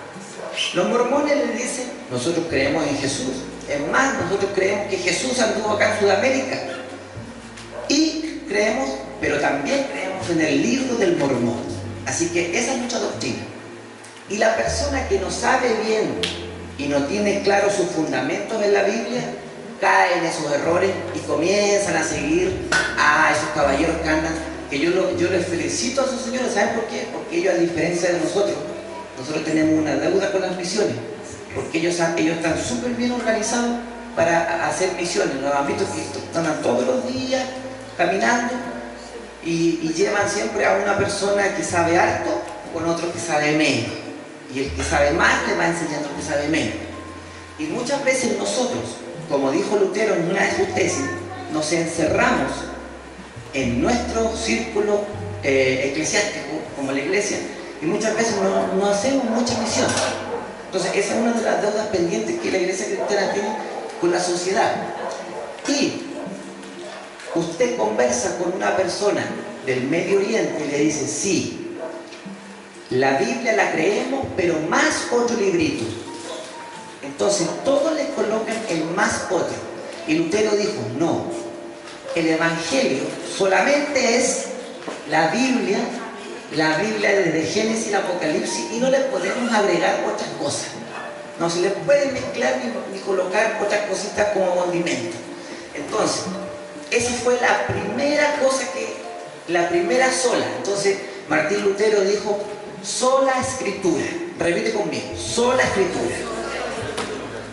Los 0.73 0.87
mormones 0.87 1.35
le 1.35 1.53
dicen, 1.53 1.91
nosotros 2.09 2.45
creemos 2.49 2.85
en 2.87 2.97
Jesús. 2.97 3.33
Es 3.69 3.79
más, 3.91 4.15
nosotros 4.21 4.51
creemos 4.53 4.87
que 4.87 4.97
Jesús 4.97 5.39
anduvo 5.39 5.71
acá 5.71 5.93
en 5.93 5.99
Sudamérica. 5.99 6.57
Y 7.87 8.41
creemos 8.47 8.89
pero 9.21 9.39
también 9.39 9.85
creemos 9.93 10.27
en 10.31 10.41
el 10.41 10.61
libro 10.61 10.95
del 10.95 11.15
mormón. 11.15 11.61
Así 12.07 12.29
que 12.29 12.57
esa 12.57 12.73
es 12.73 12.79
nuestra 12.79 12.99
doctrina. 12.99 13.43
Y 14.29 14.37
la 14.37 14.55
persona 14.55 15.07
que 15.07 15.19
no 15.19 15.29
sabe 15.29 15.75
bien 15.85 16.15
y 16.77 16.87
no 16.87 17.05
tiene 17.05 17.41
claro 17.43 17.69
sus 17.69 17.85
fundamentos 17.91 18.61
en 18.63 18.73
la 18.73 18.83
Biblia, 18.83 19.21
cae 19.79 20.17
en 20.17 20.25
esos 20.25 20.51
errores 20.51 20.89
y 21.13 21.19
comienzan 21.19 21.95
a 21.97 22.03
seguir 22.03 22.67
a 22.97 23.31
esos 23.31 23.49
caballeros 23.53 23.97
que 23.97 24.09
andan, 24.09 24.33
que 24.69 24.79
yo, 24.79 24.89
les 24.89 25.45
felicito 25.45 26.01
a 26.01 26.07
sus 26.07 26.21
señores, 26.21 26.53
¿saben 26.53 26.75
por 26.75 26.85
qué? 26.85 27.07
Porque 27.13 27.37
ellos, 27.37 27.53
a 27.53 27.57
diferencia 27.57 28.11
de 28.11 28.19
nosotros, 28.19 28.55
nosotros 29.19 29.43
tenemos 29.43 29.79
una 29.79 29.95
deuda 29.95 30.31
con 30.31 30.41
las 30.41 30.55
misiones. 30.55 30.95
porque 31.53 31.77
ellos, 31.77 31.95
ellos 32.17 32.37
están 32.37 32.57
súper 32.57 32.91
bien 32.91 33.11
organizados 33.11 33.75
para 34.15 34.67
hacer 34.67 34.93
misiones. 34.93 35.35
Los 35.35 35.53
han 35.53 35.67
visto 35.67 35.85
que 35.93 36.01
están 36.01 36.61
todos 36.61 36.85
los 36.85 37.13
días 37.13 37.43
caminando 37.97 38.70
y, 39.43 39.93
llevan 39.93 40.29
siempre 40.29 40.65
a 40.65 40.75
una 40.75 40.97
persona 40.97 41.55
que 41.55 41.63
sabe 41.63 41.97
harto 41.97 42.41
con 42.73 42.87
otro 42.87 43.11
que 43.11 43.19
sabe 43.19 43.53
menos. 43.53 43.91
Y 44.53 44.59
el 44.59 44.71
que 44.71 44.83
sabe 44.83 45.11
más 45.11 45.47
le 45.47 45.55
va 45.55 45.67
enseñando 45.67 46.09
al 46.09 46.15
que 46.15 46.21
sabe 46.21 46.47
menos. 46.47 46.75
Y 47.57 47.63
muchas 47.65 48.03
veces 48.03 48.37
nosotros, 48.37 48.97
como 49.29 49.51
dijo 49.51 49.77
Lutero 49.77 50.15
en 50.15 50.29
una 50.29 50.43
de 50.43 50.55
sus 50.55 50.75
tesis, 50.75 51.05
nos 51.53 51.71
encerramos 51.71 52.51
en 53.53 53.81
nuestro 53.81 54.35
círculo 54.35 55.01
eh, 55.43 55.89
eclesiástico, 55.91 56.59
como 56.75 56.91
la 56.91 56.99
iglesia, 56.99 57.37
y 57.81 57.85
muchas 57.85 58.15
veces 58.15 58.35
no, 58.37 58.73
no 58.73 58.89
hacemos 58.89 59.25
mucha 59.25 59.57
misión. 59.59 59.87
Entonces, 60.67 60.91
esa 60.95 61.15
es 61.15 61.21
una 61.21 61.33
de 61.33 61.41
las 61.41 61.61
deudas 61.61 61.87
pendientes 61.87 62.39
que 62.39 62.51
la 62.51 62.57
iglesia 62.59 62.85
cristiana 62.85 63.33
tiene 63.33 63.49
con 63.99 64.11
la 64.11 64.19
sociedad. 64.19 64.71
Y 65.67 66.10
usted 67.35 67.77
conversa 67.77 68.37
con 68.37 68.53
una 68.53 68.75
persona 68.75 69.25
del 69.65 69.83
Medio 69.83 70.19
Oriente 70.19 70.65
y 70.65 70.71
le 70.71 70.77
dice, 70.79 71.07
sí, 71.07 71.77
la 72.89 73.17
Biblia 73.17 73.53
la 73.53 73.71
creemos, 73.71 74.25
pero 74.35 74.55
más 74.69 75.07
otro 75.11 75.37
librito. 75.37 75.85
Entonces 77.01 77.47
todos 77.63 77.93
le 77.95 78.09
colocan 78.09 78.57
el 78.69 78.83
más 78.95 79.27
otro. 79.29 79.55
Y 80.07 80.15
Lutero 80.15 80.51
dijo, 80.51 80.81
no, 80.97 81.25
el 82.15 82.27
Evangelio 82.27 83.03
solamente 83.37 84.17
es 84.17 84.45
la 85.09 85.27
Biblia, 85.27 85.79
la 86.55 86.77
Biblia 86.77 87.11
desde 87.11 87.43
Génesis 87.43 87.91
y 87.91 87.93
Apocalipsis, 87.93 88.71
y 88.73 88.79
no 88.79 88.89
le 88.89 88.99
podemos 89.01 89.51
agregar 89.53 90.03
otras 90.05 90.29
cosas. 90.39 90.67
No 91.39 91.49
se 91.49 91.61
le 91.61 91.69
puede 91.69 92.11
mezclar 92.11 92.61
ni, 92.93 92.99
colocar 92.99 93.59
otras 93.63 93.87
cositas 93.87 94.27
como 94.33 94.55
condimento. 94.55 95.15
Entonces, 95.73 96.23
esa 96.91 97.13
fue 97.13 97.39
la 97.39 97.67
primera 97.67 98.35
cosa 98.41 98.65
que, 98.73 98.93
la 99.47 99.69
primera 99.69 100.11
sola. 100.11 100.45
Entonces, 100.57 100.97
Martín 101.29 101.63
Lutero 101.63 102.01
dijo, 102.01 102.37
sola 102.83 103.33
escritura. 103.39 104.03
Repite 104.37 104.73
conmigo, 104.73 105.15
sola 105.17 105.63
escritura. 105.63 106.15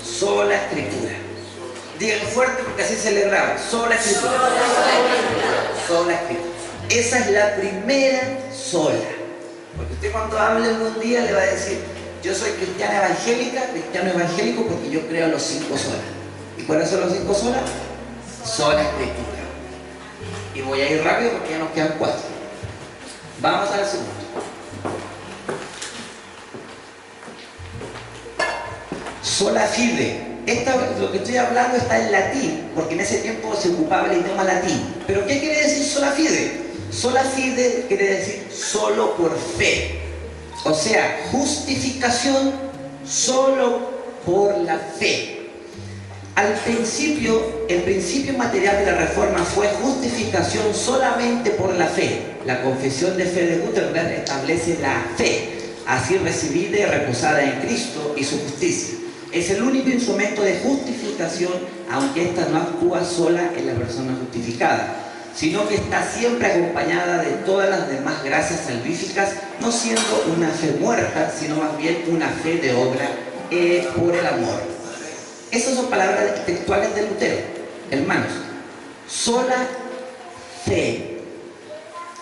Sola 0.05 0.55
escritura. 0.57 1.13
Díganlo 1.99 2.27
fuerte 2.27 2.63
porque 2.65 2.83
así 2.83 2.97
celebraba. 2.97 3.57
Sola 3.59 3.95
escritura. 3.95 4.33
Sola 5.87 6.15
escritura. 6.15 6.53
Esa 6.91 7.19
es 7.21 7.31
la 7.31 7.57
primera 7.57 8.39
sola. 8.53 8.99
Porque 9.77 9.93
usted 9.95 10.13
cuando 10.13 10.39
hable 10.39 10.67
algún 10.67 10.99
día 11.01 11.21
le 11.21 11.33
va 11.33 11.43
a 11.43 11.47
decir, 11.47 11.79
yo 12.25 12.35
soy 12.35 12.51
cristiana 12.53 13.07
evangélica, 13.07 13.67
cristiano 13.71 14.11
evangélico 14.11 14.65
porque 14.65 14.91
yo 14.91 15.07
creo 15.07 15.29
los 15.29 15.43
cinco 15.43 15.77
solas. 15.79 16.01
¿Y 16.57 16.63
cuáles 16.63 16.89
son 16.89 17.03
los 17.03 17.13
cinco 17.13 17.35
solas? 17.35 17.63
Sola 18.45 18.83
escritura. 18.83 19.39
Y 20.55 20.61
voy 20.63 20.81
a 20.81 20.91
ir 20.91 21.05
rápido 21.05 21.33
porque 21.33 21.51
ya 21.51 21.59
nos 21.59 21.71
quedan 21.71 21.95
cuatro. 21.99 22.21
Vamos 23.41 23.71
al 23.71 23.87
segundo. 23.87 24.13
Sola 29.23 29.63
fide. 29.67 30.27
Esta, 30.47 30.75
lo 30.99 31.13
que 31.13 31.19
estoy 31.19 31.37
hablando 31.37 31.77
está 31.77 31.99
en 31.99 32.11
latín, 32.11 32.71
porque 32.75 32.95
en 32.95 33.01
ese 33.01 33.19
tiempo 33.19 33.55
se 33.55 33.69
ocupaba 33.69 34.11
el 34.11 34.23
idioma 34.23 34.45
latín. 34.45 34.95
Pero 35.07 35.27
¿qué 35.27 35.39
quiere 35.39 35.63
decir 35.63 35.85
sola 35.85 36.11
fide? 36.13 36.63
Sola 36.91 37.23
fide 37.23 37.85
quiere 37.87 38.17
decir 38.17 38.49
solo 38.51 39.15
por 39.15 39.39
fe. 39.39 40.01
O 40.65 40.75
sea, 40.75 41.29
justificación 41.31 42.53
solo 43.07 43.91
por 44.25 44.57
la 44.59 44.79
fe. 44.79 45.38
Al 46.39 46.55
principio, 46.55 47.67
el 47.69 47.83
principio 47.83 48.33
material 48.35 48.79
de 48.79 48.93
la 48.93 48.99
reforma 48.99 49.41
fue 49.41 49.67
justificación 49.83 50.73
solamente 50.73 51.51
por 51.51 51.75
la 51.75 51.89
fe. 51.89 52.21
La 52.47 52.63
confesión 52.63 53.17
de 53.17 53.25
fe 53.25 53.45
de 53.45 53.57
Gutenberg 53.57 54.21
establece 54.21 54.79
la 54.81 55.05
fe, 55.17 55.49
así 55.85 56.17
recibida 56.19 56.79
y 56.79 56.85
reposada 56.85 57.43
en 57.43 57.59
Cristo 57.59 58.15
y 58.17 58.23
su 58.23 58.39
justicia. 58.39 58.99
Es 59.33 59.51
el 59.51 59.65
único 59.65 59.89
instrumento 59.89 60.43
de 60.43 60.61
justificación, 60.61 61.55
aunque 61.91 62.27
ésta 62.27 62.47
no 62.53 62.59
actúa 62.59 63.05
sola 63.05 63.51
en 63.57 63.67
la 63.67 63.73
persona 63.73 64.17
justificada, 64.21 64.95
sino 65.35 65.67
que 65.67 65.75
está 65.75 66.09
siempre 66.09 66.53
acompañada 66.53 67.21
de 67.21 67.33
todas 67.45 67.69
las 67.69 67.89
demás 67.89 68.23
gracias 68.23 68.61
salvíficas, 68.61 69.31
no 69.61 69.73
siendo 69.73 70.25
una 70.37 70.51
fe 70.51 70.77
muerta, 70.79 71.33
sino 71.37 71.57
más 71.57 71.77
bien 71.77 72.05
una 72.09 72.29
fe 72.29 72.59
de 72.59 72.75
obra 72.75 73.11
eh, 73.51 73.89
por 73.97 74.15
el 74.15 74.25
amor. 74.25 74.78
Esas 75.51 75.77
son 75.77 75.87
palabras 75.87 76.45
textuales 76.45 76.95
de 76.95 77.03
Lutero, 77.03 77.39
hermanos. 77.91 78.33
Sola 79.09 79.67
fe. 80.67 81.19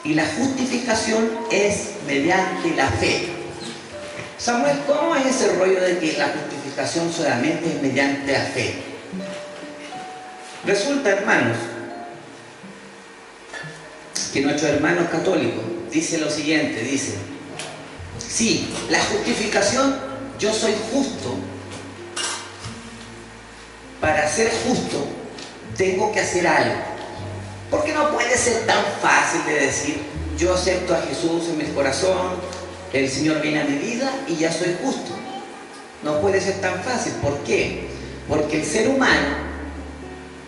Y 0.05 0.15
la 0.15 0.25
justificación 0.39 1.29
es 1.51 1.91
mediante 2.07 2.71
la 2.77 2.89
fe. 2.89 3.29
Samuel, 4.39 4.79
¿cómo 4.87 5.17
es 5.17 5.27
ese 5.27 5.57
rollo 5.57 5.81
de 5.81 5.99
que 5.99 6.17
la 6.17 6.29
justificación 6.29 7.13
solamente 7.13 7.67
es 7.69 7.83
mediante 7.83 8.33
la 8.33 8.41
fe? 8.41 8.75
Resulta, 10.65 11.11
hermanos, 11.11 11.57
que 14.33 14.43
nuestro 14.43 14.69
hermano 14.69 15.11
católico 15.11 15.63
dice 15.91 16.19
lo 16.19 16.31
siguiente, 16.31 16.83
dice, 16.83 17.15
sí, 18.19 18.69
la 18.91 19.03
justificación, 19.03 19.97
yo 20.39 20.53
soy 20.53 20.75
justo 20.93 21.37
ser 24.29 24.51
justo, 24.67 25.07
tengo 25.77 26.13
que 26.13 26.21
hacer 26.21 26.47
algo. 26.47 26.75
Porque 27.71 27.93
no 27.93 28.11
puede 28.13 28.37
ser 28.37 28.67
tan 28.67 28.85
fácil 29.03 29.45
de 29.45 29.67
decir, 29.67 30.03
yo 30.39 30.55
acepto 30.55 30.95
a 30.95 31.03
Jesús 31.03 31.49
en 31.49 31.59
mi 31.59 31.65
corazón, 31.65 32.35
el 32.93 33.11
Señor 33.11 33.41
viene 33.41 33.61
a 33.61 33.65
mi 33.65 33.79
vida 33.79 34.11
y 34.29 34.37
ya 34.37 34.53
soy 34.53 34.77
justo. 34.83 35.13
No 36.03 36.21
puede 36.21 36.41
ser 36.41 36.61
tan 36.61 36.83
fácil. 36.83 37.13
¿Por 37.15 37.39
qué? 37.41 37.89
Porque 38.29 38.61
el 38.61 38.65
ser 38.65 38.89
humano, 38.89 39.37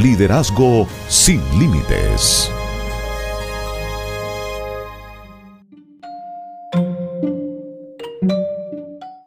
Liderazgo 0.00 0.86
sin 1.08 1.40
Límites. 1.58 2.52